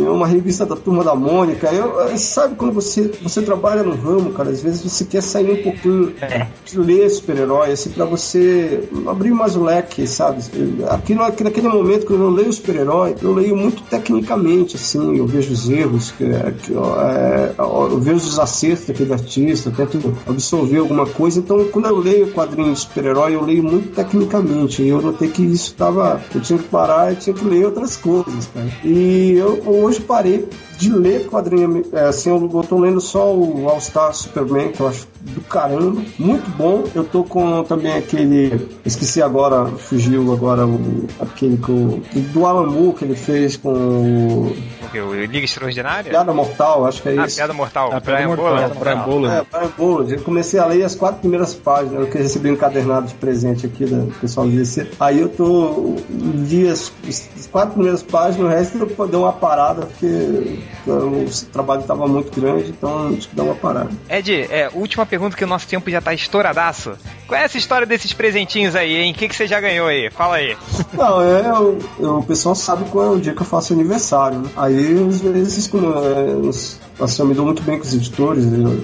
[0.09, 1.73] uma revista da Turma da Mônica.
[1.73, 5.63] Eu, sabe quando você, você trabalha no ramo, cara, às vezes você quer sair um
[5.63, 6.47] pouquinho é.
[6.65, 10.43] de ler super-herói, assim, pra você abrir mais o leque, sabe?
[10.89, 15.69] Aquilo, naquele momento que eu leio super-herói, eu leio muito tecnicamente, assim, eu vejo os
[15.69, 21.41] erros, que, que, é, eu vejo os acertos daquele artista, tento absorver alguma coisa.
[21.41, 24.83] Então, quando eu leio quadrinhos de super-herói, eu leio muito tecnicamente.
[24.83, 26.21] E eu notei que isso estava.
[26.35, 28.69] Eu tinha que parar e tinha que ler outras coisas, cara.
[28.85, 30.49] E eu hoje parei
[30.81, 31.85] de ler quadrinho.
[31.93, 36.03] É, assim, eu tô lendo só o All Star Superman, que eu acho do caramba,
[36.19, 36.85] muito bom.
[36.95, 42.01] Eu tô com também aquele, esqueci agora, fugiu agora o aquele com,
[42.33, 44.57] do Alan Moore que ele fez com o
[44.99, 46.11] o Liga Extraordinária?
[46.11, 47.37] Piada Mortal, acho que é ah, isso.
[47.37, 47.91] Piada Mortal.
[47.93, 48.75] Ah, Brian Bolland.
[48.77, 49.37] Brian Bolland.
[49.37, 50.13] É, Brian Bolland.
[50.15, 53.67] Eu comecei a ler as quatro primeiras páginas, eu que recebi um encadernado de presente
[53.67, 54.91] aqui do pessoal do DC.
[54.99, 59.87] Aí eu tô li as, as quatro primeiras páginas, o resto eu dei uma parada,
[59.87, 63.91] porque o trabalho estava muito grande, então tive que dar uma parada.
[64.09, 66.93] Ed, é, última pergunta que o nosso tempo já tá estouradaço.
[67.27, 69.13] Qual é essa história desses presentinhos aí, hein?
[69.13, 70.11] O que, que você já ganhou aí?
[70.11, 70.57] Fala aí.
[70.93, 74.39] Não, é, eu, eu, o pessoal sabe qual é o dia que eu faço aniversário,
[74.39, 74.49] né?
[74.57, 78.81] Aí, às vezes, como, é, assim, eu me dou muito bem com os editores, eu,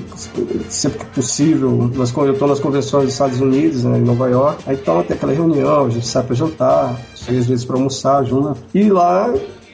[0.68, 1.91] sempre que possível.
[1.95, 5.16] Nós, eu estou nas convenções dos Estados Unidos, né, em Nova York, aí então tem
[5.16, 8.57] aquela reunião, a gente sai para jantar, às vezes para almoçar junto.
[8.74, 9.32] E lá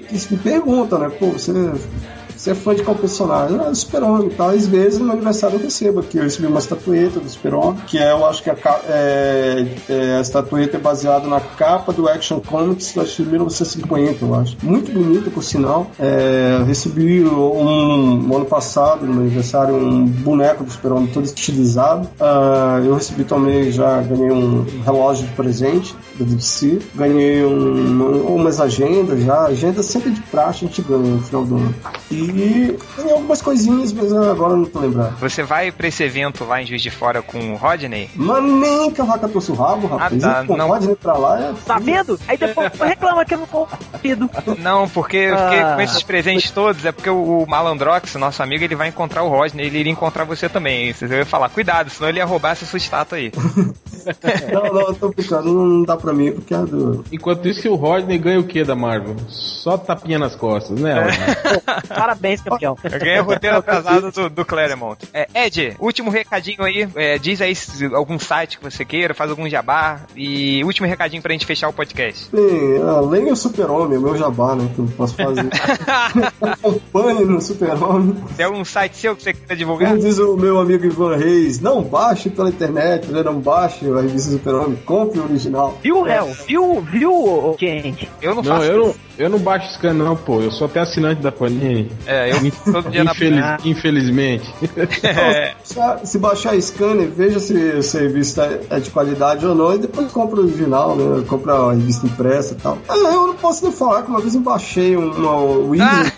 [0.09, 1.09] eles me perguntam, né?
[1.09, 1.53] Pô, você
[2.43, 3.57] você é fã de qual personagem?
[3.61, 4.49] Ah, Super-Homem tal.
[4.49, 6.19] Às vezes no aniversário eu recebo aqui.
[6.19, 8.57] Eu recebi uma estatueta do Super-Homem, que é, eu acho que a,
[8.89, 14.57] é, é, a estatueta é baseada na capa do Action Comics de 1950, eu acho.
[14.61, 15.89] Muito bonita, por sinal.
[16.01, 22.09] É, recebi um, um, ano passado, no meu aniversário, um boneco do Super-Homem todo estilizado.
[22.19, 26.81] Uh, eu recebi também, já ganhei um relógio de presente da DC.
[26.93, 29.45] Ganhei um, umas agendas já.
[29.45, 31.75] Agenda sempre de praxe a gente ganha no final do ano.
[32.11, 35.17] E e tem algumas coisinhas, mas agora não tô lembrando.
[35.19, 38.11] Você vai pra esse evento lá em Juiz de Fora com o Rodney?
[38.15, 40.25] Mas nem que a vaca trouxe o rabo, rapaz.
[40.25, 40.57] Ah, tá.
[40.57, 40.69] não.
[40.69, 41.55] Rodney pra lá é.
[41.65, 42.19] Tá vendo?
[42.27, 43.67] Aí depois reclama que eu não tô.
[44.59, 45.75] Não, porque, ah.
[45.77, 49.29] com esses presentes todos, é porque o, o Malandrox, nosso amigo, ele vai encontrar o
[49.29, 50.93] Rodney, ele iria encontrar você também.
[50.93, 53.33] Você vai falar, cuidado, senão ele ia roubar essa sua estátua aí.
[54.53, 57.05] não, não, eu tô brincando, não dá pra mim porque é do.
[57.13, 59.17] Enquanto isso, o Rodney ganha o que da Marvel?
[59.29, 61.07] Só tapinha nas costas, né?
[61.89, 62.79] Parabéns Parabéns, campeão.
[62.85, 64.99] Eu ganhei o roteiro atrasado do, do Claremont.
[65.13, 66.89] É, Ed, último recadinho aí.
[66.95, 67.53] É, diz aí
[67.95, 70.01] algum site que você queira, faz algum jabá.
[70.15, 72.29] E último recadinho pra gente fechar o podcast.
[72.33, 74.69] Bem, além do Super-Homem, meu jabá, né?
[74.75, 75.49] Que eu posso fazer.
[76.41, 78.15] Acompanhe no Super-Homem.
[78.37, 79.91] Tem algum site seu que você queira divulgar?
[79.91, 83.23] Como diz o meu amigo Ivan Reis, não baixe pela internet, né?
[83.23, 85.77] não baixe a revista Super-Homem, compre o original.
[85.83, 86.27] Viu, Hel?
[86.47, 88.09] Viu, viu, gente?
[88.21, 90.41] Eu não, não faço eu não, eu não baixo scan não, pô.
[90.41, 91.91] Eu sou até assinante da Panini.
[92.07, 94.55] É, eu todo dia Infeliz, na Infelizmente.
[95.03, 95.55] É.
[96.05, 100.41] Se baixar scanner, veja se o serviço é de qualidade ou não, e depois compra
[100.41, 101.25] o original, né?
[101.27, 102.79] Compra a revista impressa e tal.
[102.89, 105.37] Ah, eu não posso nem falar que uma vez eu baixei uma
[105.71, 105.81] Windows.
[105.81, 106.13] Ah.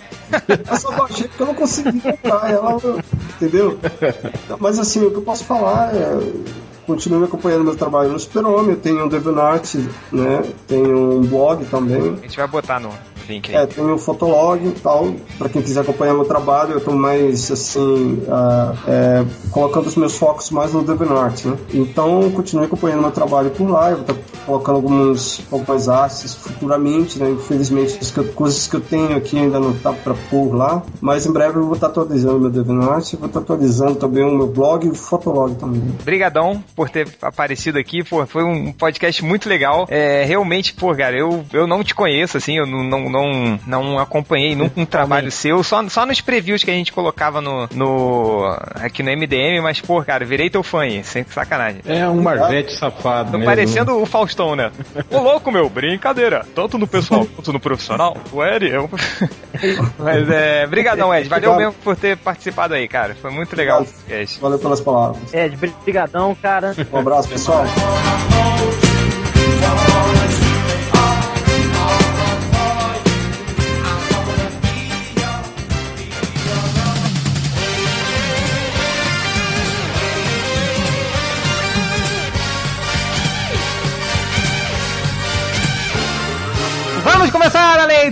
[0.70, 2.80] Eu só baixei porque eu não consegui comprar ela,
[3.36, 3.78] entendeu?
[4.58, 6.18] Mas assim, o que eu posso falar é
[6.86, 8.72] continue acompanhando meu trabalho no Super-Homem.
[8.72, 9.74] Eu tenho um DeviantArt,
[10.12, 10.42] né?
[10.66, 12.14] Tenho um blog também.
[12.18, 12.90] A gente vai botar no
[13.28, 13.62] link aí.
[13.62, 17.50] É, tem o Fotolog e tal, para quem quiser acompanhar meu trabalho, eu tô mais,
[17.50, 21.56] assim, uh, é, colocando os meus focos mais no DeviantArt, né?
[21.72, 27.18] Então, continue acompanhando meu trabalho por lá, eu vou estar colocando alguns, algumas artes futuramente,
[27.18, 27.30] né?
[27.30, 31.32] Infelizmente, as coisas que eu tenho aqui ainda não tá para pôr lá, mas em
[31.32, 34.90] breve eu vou estar atualizando meu DeviantArt, vou estar atualizando também o meu blog e
[34.90, 35.82] o Fotolog também.
[36.00, 39.86] Obrigadão por ter aparecido aqui, pô, foi um podcast muito legal.
[39.88, 43.98] É, realmente, pô, cara, eu, eu não te conheço, assim, eu não, não, não, não
[43.98, 48.56] acompanhei nunca um trabalho seu, só, só nos previews que a gente colocava no, no
[48.74, 51.80] aqui no MDM, mas, pô, cara, virei teu fã aí, sem sacanagem.
[51.86, 54.70] É um Marvete safado, Tô parecendo o Faustão, né?
[55.10, 56.44] Ô louco, meu, brincadeira.
[56.54, 58.16] Tanto no pessoal quanto no profissional.
[58.32, 58.90] O Ed, eu...
[59.98, 63.84] mas é, brigadão, Ed, valeu mesmo por ter participado aí, cara, foi muito legal o
[63.84, 64.40] podcast.
[64.40, 65.34] Valeu pelas palavras.
[65.34, 66.74] Ed, brigadão, cara.
[66.92, 67.64] Um abraço, pessoal.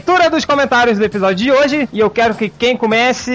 [0.02, 1.88] Leitura dos comentários do episódio de hoje.
[1.92, 3.32] E eu quero que quem comece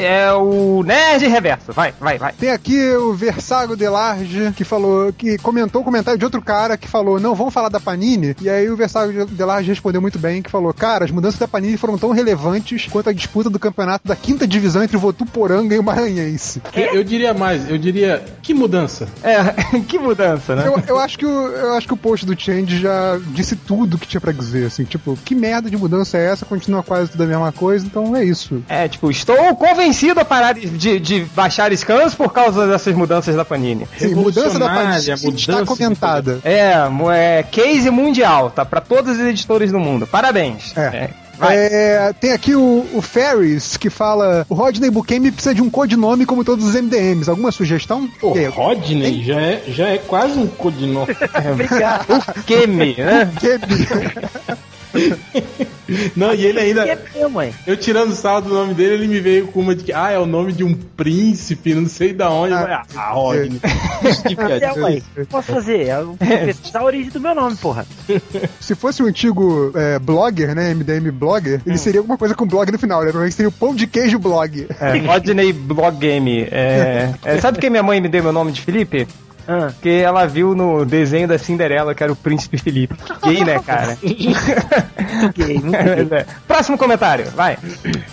[0.00, 1.72] é o Nerd Reverso.
[1.72, 2.32] Vai, vai, vai.
[2.32, 6.86] Tem aqui o Versago Delarge, que falou, que comentou o comentário de outro cara que
[6.86, 8.36] falou, não, vamos falar da Panini.
[8.40, 11.76] E aí o Versago Delarge respondeu muito bem, que falou, cara, as mudanças da Panini
[11.76, 15.78] foram tão relevantes quanto a disputa do campeonato da quinta divisão entre o Votuporanga e
[15.78, 16.62] o Maranhense.
[16.72, 19.08] É, eu diria mais, eu diria, que mudança?
[19.24, 20.68] É, que mudança, né?
[20.68, 23.98] Eu, eu, acho que o, eu acho que o post do Change já disse tudo
[23.98, 26.44] que tinha pra dizer, assim, tipo, que merda de mudança é essa?
[26.44, 28.62] Continua quase tudo a mesma coisa, então é isso.
[28.68, 33.44] É, tipo, estou convencido a parar de, de baixar scans por causa dessas mudanças da
[33.44, 33.88] Panini.
[33.98, 36.40] Sim, mudança da Panini está comentada.
[36.44, 36.74] É,
[37.12, 38.64] é case mundial, tá?
[38.64, 40.06] Pra todos os editores do mundo.
[40.06, 40.76] Parabéns.
[40.76, 40.80] É.
[40.80, 41.10] é.
[41.48, 46.26] É, tem aqui o, o Ferris que fala: o Rodney Bukemi precisa de um codinome
[46.26, 47.30] como todos os MDMs.
[47.30, 48.08] Alguma sugestão?
[48.20, 51.16] O Rodney já é, já é quase um codinome.
[51.52, 52.06] Obrigado.
[52.36, 53.24] Bukemi, né?
[53.24, 54.60] Bukemi.
[56.16, 56.98] Não, e ele ainda.
[57.66, 60.10] Eu tirando o sal do nome dele, ele me veio com uma de que, ah,
[60.10, 62.54] é o nome de um príncipe, não sei da onde.
[62.54, 63.60] Ah, ah Rodney.
[64.50, 65.88] É, posso fazer?
[65.88, 67.86] Eu pesquisar a origem do meu nome, porra.
[68.60, 70.74] Se fosse um antigo é, blogger, né?
[70.74, 71.78] MDM blogger, ele hum.
[71.78, 73.06] seria alguma coisa com blog no final, né?
[73.06, 74.66] Provavelmente seria o pão de queijo blog.
[74.80, 76.42] É, Rodney Blog Game.
[76.50, 79.06] É, é, sabe que minha mãe me deu meu nome de Felipe?
[79.50, 79.72] Ah.
[79.72, 82.94] Porque ela viu no desenho da Cinderela que era o príncipe Felipe.
[83.24, 83.98] Gay, né, cara?
[85.34, 86.10] gay, muito gay.
[86.10, 86.26] É.
[86.46, 87.58] Próximo comentário, vai.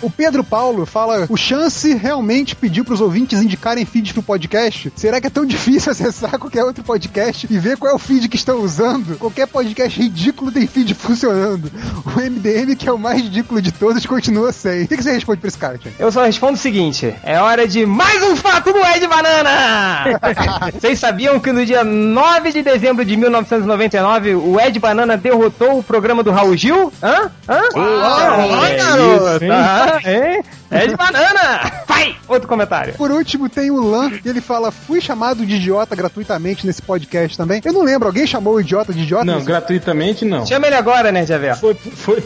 [0.02, 4.92] O Pedro Paulo fala: o Chance realmente pediu pros ouvintes indicarem feed pro podcast?
[4.96, 8.28] Será que é tão difícil acessar qualquer outro podcast e ver qual é o feed
[8.28, 9.16] que estão usando?
[9.18, 11.70] Qualquer podcast ridículo tem feed funcionando.
[12.04, 14.84] O MDM, que é o mais ridículo de todos, continua sem.
[14.84, 15.92] O que você responde pra esse cara, Tia?
[15.98, 20.20] Eu só respondo o seguinte: é hora de mais um fato do Ed Banana!
[20.72, 25.78] Vocês sabiam sabiam que no dia 9 de dezembro de 1999 o Ed Banana derrotou
[25.78, 26.90] o programa do Raul Gil?
[27.02, 27.30] Hã?
[27.46, 27.60] Hã?
[27.76, 29.44] Ah, ah, garoto!
[30.70, 31.72] De banana!
[31.86, 32.16] Vai!
[32.28, 32.94] Outro comentário.
[32.94, 37.36] Por último, tem o Lan, e ele fala: fui chamado de idiota gratuitamente nesse podcast
[37.36, 37.60] também.
[37.64, 39.24] Eu não lembro, alguém chamou o idiota de idiota?
[39.24, 40.44] Não, gratuitamente não.
[40.46, 41.56] Chama ele agora, né, Javier?
[41.56, 42.20] Foi, foi.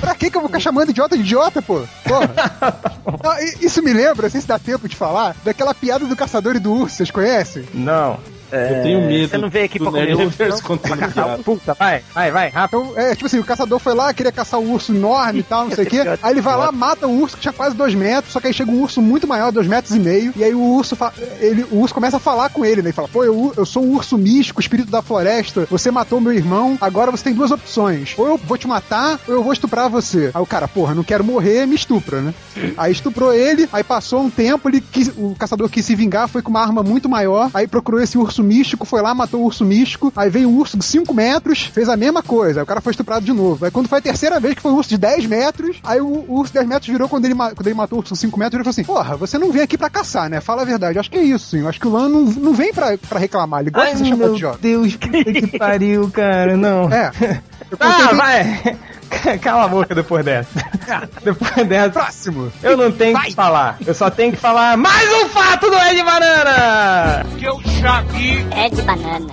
[0.00, 1.82] pra que, que eu vou ficar chamando idiota de idiota, pô?
[2.04, 2.30] Porra.
[3.22, 6.54] não, isso me lembra, não sei se dá tempo de falar, daquela piada do caçador
[6.54, 7.64] e do urso, vocês conhecem?
[7.74, 8.18] Não.
[8.52, 9.30] É, eu tenho medo.
[9.30, 12.82] Você não veio aqui pra comer urso, pra caçar Puta, vai, vai, vai, rápido.
[12.82, 15.42] Então, é, tipo assim, o caçador foi lá, queria caçar o um urso enorme e
[15.42, 16.00] tal, não sei o quê.
[16.22, 18.52] Aí ele vai lá, mata o urso que tinha quase dois metros, só que aí
[18.52, 20.96] chega um urso muito maior, dois metros e meio, e aí o urso,
[21.40, 22.90] ele, o urso começa a falar com ele, né?
[22.90, 26.32] E fala, pô, eu, eu sou um urso místico, espírito da floresta, você matou meu
[26.32, 28.14] irmão, agora você tem duas opções.
[28.16, 30.30] Ou eu vou te matar, ou eu vou estuprar você.
[30.34, 32.34] Aí o cara, porra, não quero morrer, me estupra, né?
[32.76, 36.42] Aí estuprou ele, aí passou um tempo, ele quis, o caçador quis se vingar, foi
[36.42, 39.64] com uma arma muito maior, aí procurou esse urso místico, foi lá, matou o urso
[39.64, 42.80] místico, aí veio um urso de 5 metros, fez a mesma coisa, aí o cara
[42.80, 43.64] foi estuprado de novo.
[43.64, 46.06] Aí quando foi a terceira vez que foi um urso de 10 metros, aí o,
[46.06, 48.38] o urso de 10 metros virou quando ele, quando ele matou o urso de 5
[48.38, 50.40] metros, ele falou assim: Porra, você não vem aqui pra caçar, né?
[50.40, 50.96] Fala a verdade.
[50.96, 51.60] Eu acho que é isso, sim.
[51.60, 53.98] Eu acho que o Lan não, não vem pra, pra reclamar, ele gosta Ai, de
[54.00, 54.58] ser chamado de jovem.
[54.62, 56.90] Meu Deus, que pariu, cara, não.
[56.92, 57.10] É.
[57.80, 58.76] Ah, vai!
[59.40, 60.64] Cala a boca depois dessa.
[61.22, 61.90] depois dessa.
[61.90, 62.52] Próximo.
[62.62, 63.26] Eu não tenho Vai.
[63.28, 63.76] que falar.
[63.86, 67.24] Eu só tenho que falar mais um fato do Ed Banana!
[67.38, 68.46] Que eu já vi.
[68.56, 69.26] Ed Banana.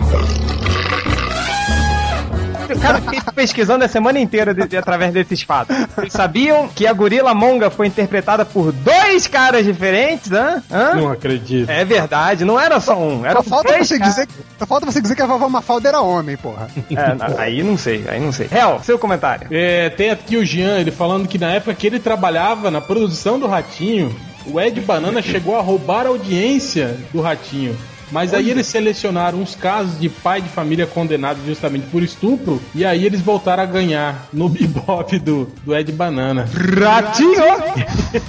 [2.75, 5.75] Cara, fiquei pesquisando a semana inteira de, de, através desses fatos.
[5.95, 10.61] Vocês sabiam que a gorila monga foi interpretada por dois caras diferentes, hã?
[10.71, 10.95] hã?
[10.95, 11.69] Não acredito.
[11.69, 13.25] É verdade, não era só um.
[13.25, 16.37] Era Só falta, você dizer, só falta você dizer que a vovó Mafalda era homem,
[16.37, 16.67] porra.
[16.89, 18.49] É, aí não sei, aí não sei.
[18.51, 19.47] Hel, seu comentário.
[19.51, 23.39] É, tem aqui o Jean, ele falando que na época que ele trabalhava na produção
[23.39, 24.15] do Ratinho,
[24.45, 27.75] o Ed Banana chegou a roubar a audiência do Ratinho.
[28.11, 32.85] Mas aí eles selecionaram uns casos de pai de família condenado justamente por estupro, e
[32.85, 36.47] aí eles voltaram a ganhar no bebop do, do Ed Banana.
[36.51, 37.43] Ratinho!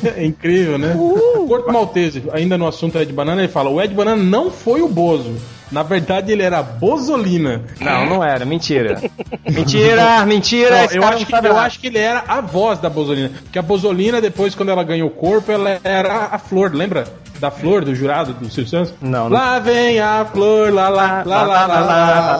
[0.16, 0.94] é incrível, né?
[0.94, 1.46] Uh!
[1.46, 4.88] Corto Maltese, ainda no assunto Ed Banana, ele fala: o Ed Banana não foi o
[4.88, 5.34] Bozo.
[5.70, 7.62] Na verdade, ele era Bozolina.
[7.80, 9.00] Não, não era, mentira.
[9.48, 10.86] Mentira, mentira.
[10.86, 13.30] Não, eu, acho que, eu acho que ele era a voz da Bozolina.
[13.42, 17.04] Porque a Bozolina, depois, quando ela ganhou o corpo, ela era a flor, lembra?
[17.38, 18.92] Da flor, do jurado, do Silvio Santos?
[19.00, 19.38] Não, não.
[19.38, 22.36] Lá vem a flor, lá, lá, lá, lá, lá, lá,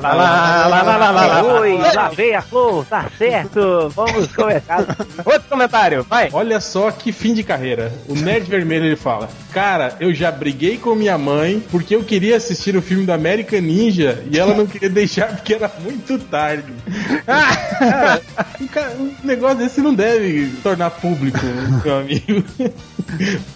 [0.00, 3.88] lá, lá, Oi, lá vem a flor, tá certo.
[3.94, 4.84] Vamos começar.
[5.24, 6.28] Outro comentário, vai.
[6.34, 7.90] Olha só que fim de carreira.
[8.08, 12.36] O Nerd Vermelho ele fala: Cara, eu já briguei com minha mãe porque eu queria
[12.36, 16.72] assistir o filme do American Ninja e ela não queria deixar porque era muito tarde.
[17.26, 18.22] Cara,
[18.60, 21.38] um, cara, um negócio desse não deve tornar público,
[21.84, 22.44] meu amigo.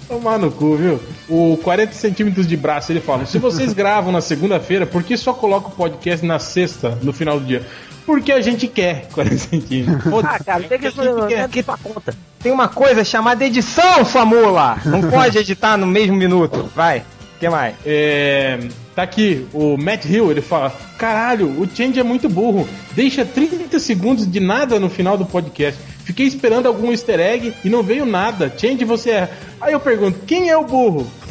[0.07, 1.01] Tomar no cu, viu?
[1.29, 5.33] O 40 centímetros de braço, ele fala: se vocês gravam na segunda-feira, por que só
[5.33, 7.65] coloca o podcast na sexta, no final do dia?
[8.05, 10.25] Porque a gente quer 40 centímetros.
[10.25, 12.15] Ah, cara, tem que fazer aqui pra conta.
[12.43, 14.79] Tem uma coisa chamada edição, sua mula!
[14.85, 16.71] Não pode editar no mesmo minuto.
[16.75, 17.05] Vai,
[17.41, 17.75] que mais?
[17.85, 18.59] É.
[18.95, 22.69] Tá aqui, o Matt Hill, ele fala: Caralho, o Change é muito burro.
[22.93, 25.81] Deixa 30 segundos de nada no final do podcast.
[26.05, 28.53] Fiquei esperando algum easter egg e não veio nada.
[28.57, 29.31] Change, você é.
[29.61, 31.07] Aí eu pergunto: quem é o burro?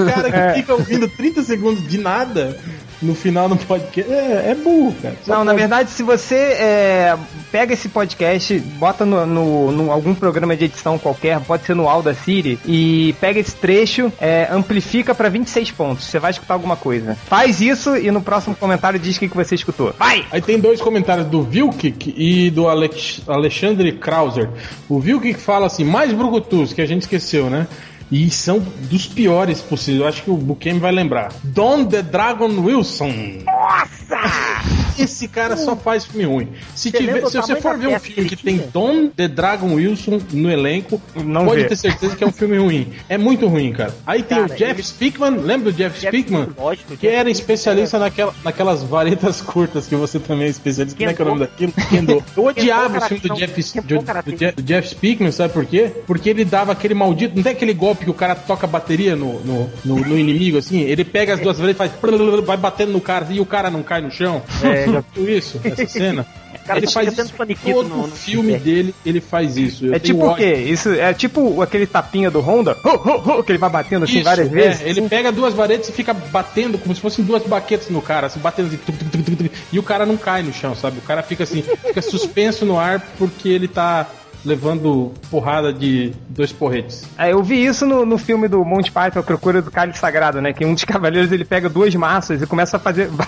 [0.00, 0.54] o cara que É.
[0.54, 2.58] fica ouvindo 30 segundos de nada
[3.02, 5.14] no final do podcast é, é burro, cara.
[5.24, 7.16] Só Não, na verdade, se você é,
[7.50, 11.88] pega esse podcast, bota no, no, no algum programa de edição qualquer, pode ser no
[11.88, 16.04] Audacity, e pega esse trecho, é, amplifica pra 26 pontos.
[16.04, 17.16] Você vai escutar alguma coisa.
[17.26, 19.94] Faz isso e no próximo comentário diz o que, que você escutou.
[19.98, 20.24] Vai!
[20.30, 24.50] Aí tem dois comentários do Vilkik e do Alex, Alexandre Krauser.
[24.88, 27.66] O Vilkik fala assim, mais brucutus, que a gente esqueceu, né?
[28.10, 30.02] E são dos piores possíveis.
[30.02, 31.32] Eu acho que o Bukem vai lembrar.
[31.44, 33.12] Don the Dragon Wilson.
[33.46, 34.79] Nossa!
[35.02, 36.48] Esse cara só faz filme ruim.
[36.74, 38.58] Se, Você tiver, se você for ver um filme que tem?
[38.72, 41.68] Don the Dragon Wilson no elenco, Não pode vê.
[41.68, 42.92] ter certeza que é um filme ruim.
[43.08, 43.94] É muito ruim, cara.
[44.06, 45.30] Aí tem Cara, o Jeff ele- Speakman.
[45.38, 46.48] Lembra do Jeff, Jeff Speakman?
[46.58, 50.96] Lógico, que Jeff era especialista naquela, naquelas varetas curtas que você também é especialista.
[50.98, 51.72] Como é que é o nome daquilo?
[51.88, 52.22] Kendo.
[52.36, 53.34] Eu odiava o filme do.
[53.34, 55.90] Jeff, do, do Je- do Jeff Speakman, sabe por quê?
[56.06, 57.34] Porque ele dava aquele maldito.
[57.36, 60.58] Não tem aquele golpe que o cara toca a bateria no, no, no, no inimigo,
[60.58, 60.80] assim?
[60.80, 62.44] Ele pega as duas varetas e faz.
[62.44, 64.42] Vai batendo no cara e o cara não cai no chão.
[64.62, 65.60] É, já- Viu isso?
[65.64, 66.26] Essa cena?
[66.70, 67.32] cara ele faz isso
[67.64, 69.86] todo no- no filme dele, ele faz isso.
[69.86, 70.52] Eu é tipo o quê?
[70.54, 74.16] Isso é tipo aquele tapinha do Honda, ho, ho, ho, que ele vai batendo assim
[74.16, 74.80] Isso, várias é, vezes.
[74.82, 78.38] ele pega duas varetas e fica batendo como se fossem duas baquetas no cara, assim,
[78.40, 80.98] batendo assim, tuc, tuc, tuc, e o cara não cai no chão, sabe?
[80.98, 84.06] O cara fica assim, fica suspenso no ar porque ele tá
[84.44, 87.04] levando porrada de dois porretes.
[87.18, 90.40] É, eu vi isso no, no filme do Monty Python, A Procura do Cálice Sagrado,
[90.40, 90.52] né?
[90.52, 93.10] Que um dos cavaleiros ele pega duas massas e começa a fazer.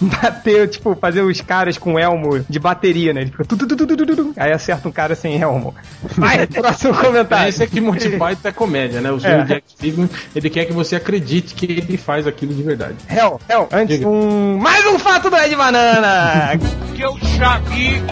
[0.00, 3.20] bater, tipo, fazer os caras com elmo de bateria, né?
[3.22, 3.44] Ele fica.
[3.44, 5.74] tu, tu, tu, tu, tu, tu, tu, aí acerta um cara sem elmo.
[6.16, 7.48] Vai, próximo comentário.
[7.50, 9.12] Esse aqui Monty Python é comédia, né?
[9.12, 9.44] O É.
[9.44, 12.94] Jack Steven, ele quer que você acredite que ele faz aquilo de verdade.
[13.10, 14.08] Hell, Hell, antes Diga.
[14.08, 14.56] um.
[14.58, 16.52] Mais um fato do Ed Banana!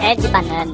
[0.01, 0.73] É de banana.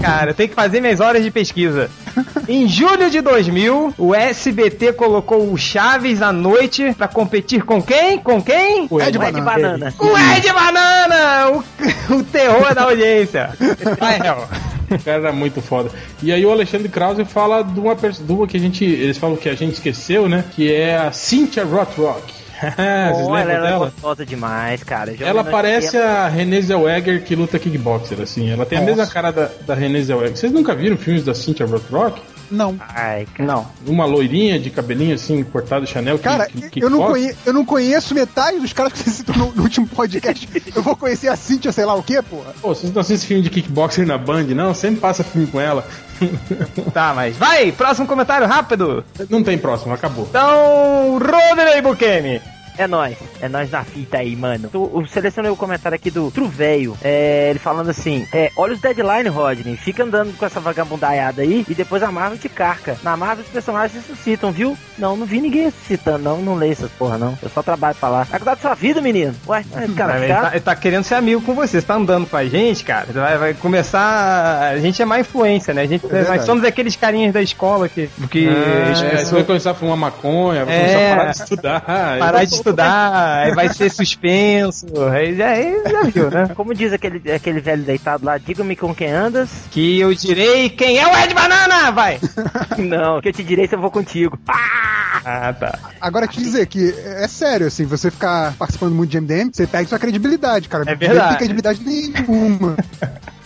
[0.00, 1.90] Cara, tem que fazer minhas horas de pesquisa.
[2.48, 8.18] Em julho de 2000, o SBT colocou o Chaves à noite pra competir com quem?
[8.18, 8.86] Com quem?
[8.88, 9.94] O Não é de banana.
[9.98, 11.50] O Ed Banana!
[11.50, 13.50] O, o terror da audiência.
[13.98, 14.48] Vai, Hel.
[14.90, 15.90] O cara era muito foda.
[16.22, 18.84] E aí o Alexandre Krause fala de uma, de uma que a gente.
[18.84, 20.44] Eles falam que a gente esqueceu, né?
[20.54, 22.35] Que é a Cynthia Rothrock.
[23.12, 25.14] Pô, ela lembram era gostosa demais, cara.
[25.20, 28.50] Ela parece a Renée Zellweger que luta kickboxer, assim.
[28.50, 30.36] Ela tem a mesma cara da, da Renée Zellweger.
[30.36, 32.20] Vocês nunca viram filmes da Cynthia Rothrock?
[32.50, 32.76] Não.
[32.80, 33.46] Ai, cara.
[33.52, 33.66] Não.
[33.86, 36.16] Uma loirinha de cabelinho assim, cortado Chanel.
[36.18, 37.10] que- Cara, que- eu, não kickbox?
[37.12, 40.48] conhe, eu não conheço metade dos caras que você citou no, no último podcast.
[40.74, 42.52] Eu vou conhecer a Cintia, sei lá o quê, porra.
[42.60, 44.72] Pô, vocês não assistem filme de kickboxer na Band, não?
[44.74, 45.86] Sempre passa filme com ela.
[46.94, 49.04] Tá, mas vai, próximo comentário rápido.
[49.28, 50.26] Não tem próximo, acabou.
[50.30, 52.40] Então, Rodney Bukemi.
[52.78, 53.16] É nóis.
[53.40, 54.70] É nóis na fita aí, mano.
[54.72, 56.96] Eu, eu selecionei o comentário aqui do Truveio.
[57.02, 59.76] É, ele falando assim: é, olha os deadline, Rodney.
[59.76, 62.96] Fica andando com essa vagabundaiada aí e depois a Marvel te carca.
[63.02, 64.76] Na Marvel os personagens ressuscitam, viu?
[64.98, 66.38] Não, não vi ninguém ressuscitando, não.
[66.42, 67.36] Não leio essas porra, não.
[67.42, 68.22] Eu só trabalho pra lá.
[68.24, 69.34] Vai cuidar da sua vida, menino.
[69.46, 69.64] Ué,
[69.96, 71.80] cara, ele, tá, ele tá querendo ser amigo com você.
[71.80, 73.06] Você tá andando com a gente, cara.
[73.12, 74.70] Vai, vai começar.
[74.72, 75.82] A gente é má influência, né?
[75.82, 78.08] A gente, É nós somos aqueles carinhas da escola que.
[78.30, 80.80] que É, as você vai começar a fumar maconha, vai É.
[80.80, 81.80] começar a parar de estudar.
[82.18, 84.86] parar de estudar, aí vai ser suspenso.
[85.10, 86.50] Aí já, aí já viu, né?
[86.54, 89.50] Como diz aquele, aquele velho deitado lá, diga-me com quem andas.
[89.70, 92.18] Que eu direi quem é o Ed Banana, vai!
[92.78, 94.38] Não, que eu te direi se eu vou contigo.
[94.48, 95.78] Ah, tá.
[96.00, 99.66] Agora, te dizer que é é sério, assim, você ficar participando muito de MDM, você
[99.66, 100.84] perde sua credibilidade, cara.
[100.86, 101.18] É verdade.
[101.20, 102.76] Não tem credibilidade nenhuma.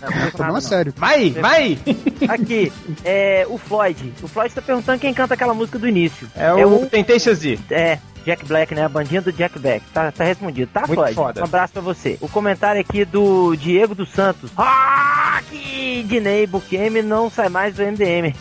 [0.03, 0.61] Não, É não, não.
[0.61, 0.93] sério.
[0.97, 1.79] Vai, vai!
[2.29, 2.73] Aqui,
[3.05, 4.13] é o Floyd.
[4.23, 6.29] O Floyd tá perguntando quem canta aquela música do início.
[6.35, 7.59] É o Temptation Z.
[7.71, 8.85] É, Jack Black, né?
[8.85, 9.85] A bandinha do Jack Black.
[9.93, 10.71] Tá, tá respondido.
[10.73, 11.15] Tá, Muito Floyd?
[11.15, 11.41] foda.
[11.41, 12.19] Um abraço pra você.
[12.21, 14.51] O comentário aqui do Diego dos Santos.
[14.57, 18.35] Ah, que Dinei Bukemi não sai mais do MDM.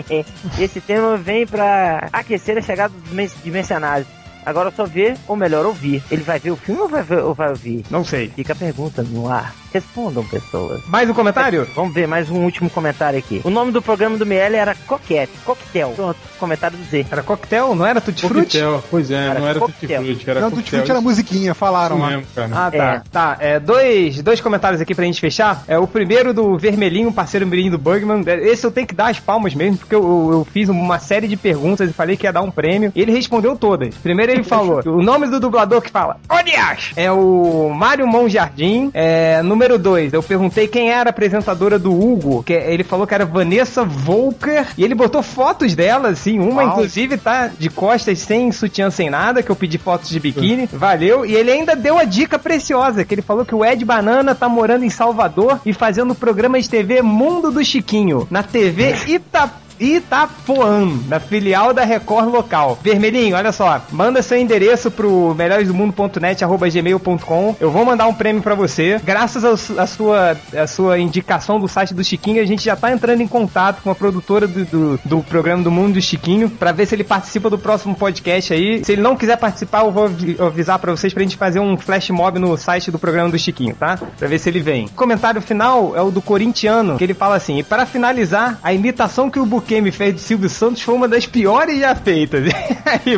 [0.58, 3.12] Esse tema vem pra aquecer a chegada dos
[3.44, 4.06] mercenários.
[4.44, 6.02] Agora só ver, ou melhor, ouvir.
[6.10, 7.84] Ele vai ver o filme ou vai, ver- ou vai ouvir?
[7.90, 8.28] Não sei.
[8.34, 9.54] Fica a pergunta no ar.
[9.72, 10.82] Respondam, pessoas.
[10.86, 11.66] Mais um comentário?
[11.74, 13.40] Vamos ver mais um último comentário aqui.
[13.42, 15.92] O nome do programa do Miele era Coquete, Coquetel.
[15.96, 17.06] Pronto, comentário do Z.
[17.10, 18.58] Era coquetel, não era tutti frutti?
[18.60, 20.00] Coquetel, pois é, Cara, não era coquetel.
[20.02, 20.50] tutti frutti, era Não.
[20.50, 22.08] Tutti era musiquinha, falaram lá.
[22.10, 22.50] mesmo, cara.
[22.54, 22.76] Ah, tá.
[22.76, 23.02] É.
[23.10, 25.64] Tá, é, dois, dois comentários aqui pra gente fechar.
[25.66, 28.22] É o primeiro do Vermelhinho, parceiro mirim do Bugman.
[28.42, 31.26] Esse eu tenho que dar as palmas mesmo, porque eu, eu- eu fiz uma série
[31.26, 32.92] de perguntas e falei que ia dar um prêmio.
[32.94, 33.94] E ele respondeu todas.
[33.96, 36.92] Primeiro ele falou, o nome do dublador que fala, Odias!
[36.96, 38.90] É o Mário Mão Jardim.
[38.94, 43.14] É, número dois, eu perguntei quem era a apresentadora do Hugo, que ele falou que
[43.14, 44.66] era Vanessa Volker.
[44.76, 46.72] E ele botou fotos dela, assim, uma Uau.
[46.72, 50.68] inclusive tá de costas, sem sutiã, sem nada, que eu pedi fotos de biquíni.
[50.72, 51.24] Valeu.
[51.24, 54.48] E ele ainda deu a dica preciosa, que ele falou que o Ed Banana tá
[54.48, 59.50] morando em Salvador e fazendo programa de TV Mundo do Chiquinho, na TV Ita
[59.82, 62.78] Itapuã, na filial da Record local.
[62.82, 67.56] Vermelhinho, olha só, manda seu endereço pro melhoresdomundo.net, arroba gmail.com.
[67.60, 69.00] Eu vou mandar um prêmio pra você.
[69.04, 73.20] Graças à sua, à sua indicação do site do Chiquinho, a gente já tá entrando
[73.22, 76.86] em contato com a produtora do, do, do programa do Mundo do Chiquinho pra ver
[76.86, 78.84] se ele participa do próximo podcast aí.
[78.84, 81.76] Se ele não quiser participar, eu vou avi- avisar pra vocês pra gente fazer um
[81.76, 83.98] flash mob no site do programa do Chiquinho, tá?
[84.18, 84.86] Pra ver se ele vem.
[84.86, 88.72] O comentário final é o do corintiano, que ele fala assim: e para finalizar, a
[88.72, 92.44] imitação que o Bukemi fez do Silvio Santos foi uma das piores já feitas.
[92.84, 93.16] aí,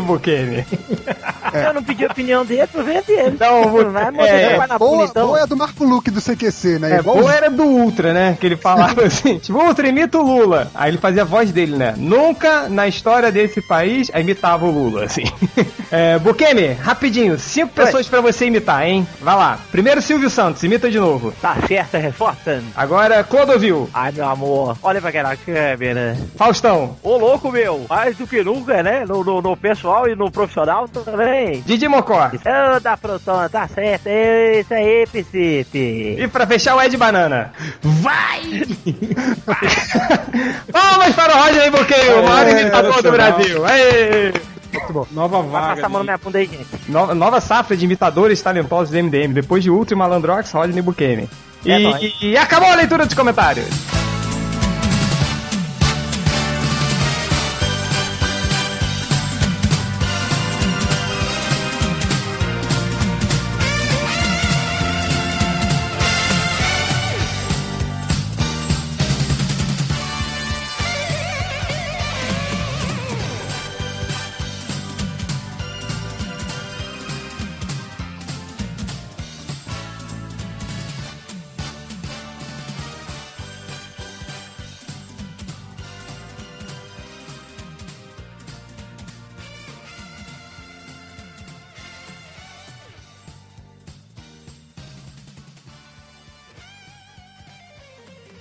[1.55, 3.37] Eu não pedi a opinião dele, aproveita dele.
[3.39, 5.27] Não, vou- vai mostrar é, vai na Boa, então.
[5.27, 6.97] boa é a do Marco Luque do CQC, né?
[6.97, 8.37] É, Igual boa era do Ultra, né?
[8.41, 10.71] Que ele falava assim, tipo, Ultra, imita o Lula.
[10.75, 11.95] Aí ele fazia a voz dele, né?
[11.97, 15.25] Nunca na história desse país imitava o Lula, assim.
[15.93, 19.07] É, Bukemi, rapidinho, cinco pessoas pra você imitar, hein?
[19.21, 19.59] Vai lá.
[19.71, 21.31] Primeiro Silvio Santos, imita de novo.
[21.41, 22.61] Tá certa resposta?
[22.75, 26.17] Agora Clodovil, Ai, meu amor, olha pra aquela câmera.
[26.35, 29.05] Faustão, Ô, louco, meu, mais do que nunca, né?
[29.07, 31.44] No, no, no pessoal e no profissional também.
[31.65, 32.31] Didi Mocó.
[32.35, 34.07] Ô, da Proton, tá certo.
[34.07, 36.17] É isso aí, Picipe.
[36.19, 37.53] E pra fechar o Ed Banana.
[37.83, 38.41] Vai!
[40.73, 43.13] Palmas para o Rodney Bukemi, o maior É, imitador do.
[43.13, 43.65] Brasil.
[43.67, 44.33] Aê!
[45.13, 45.75] Nova vaga.
[45.77, 46.67] passar a mão na minha bunda aí, gente.
[46.89, 49.33] Nova, nova safra de imitadores talentosos do MDM.
[49.33, 51.29] Depois de Ultra e Malandrox, Rodney Bukemi.
[51.65, 53.67] É E, e, e acabou a leitura dos comentários.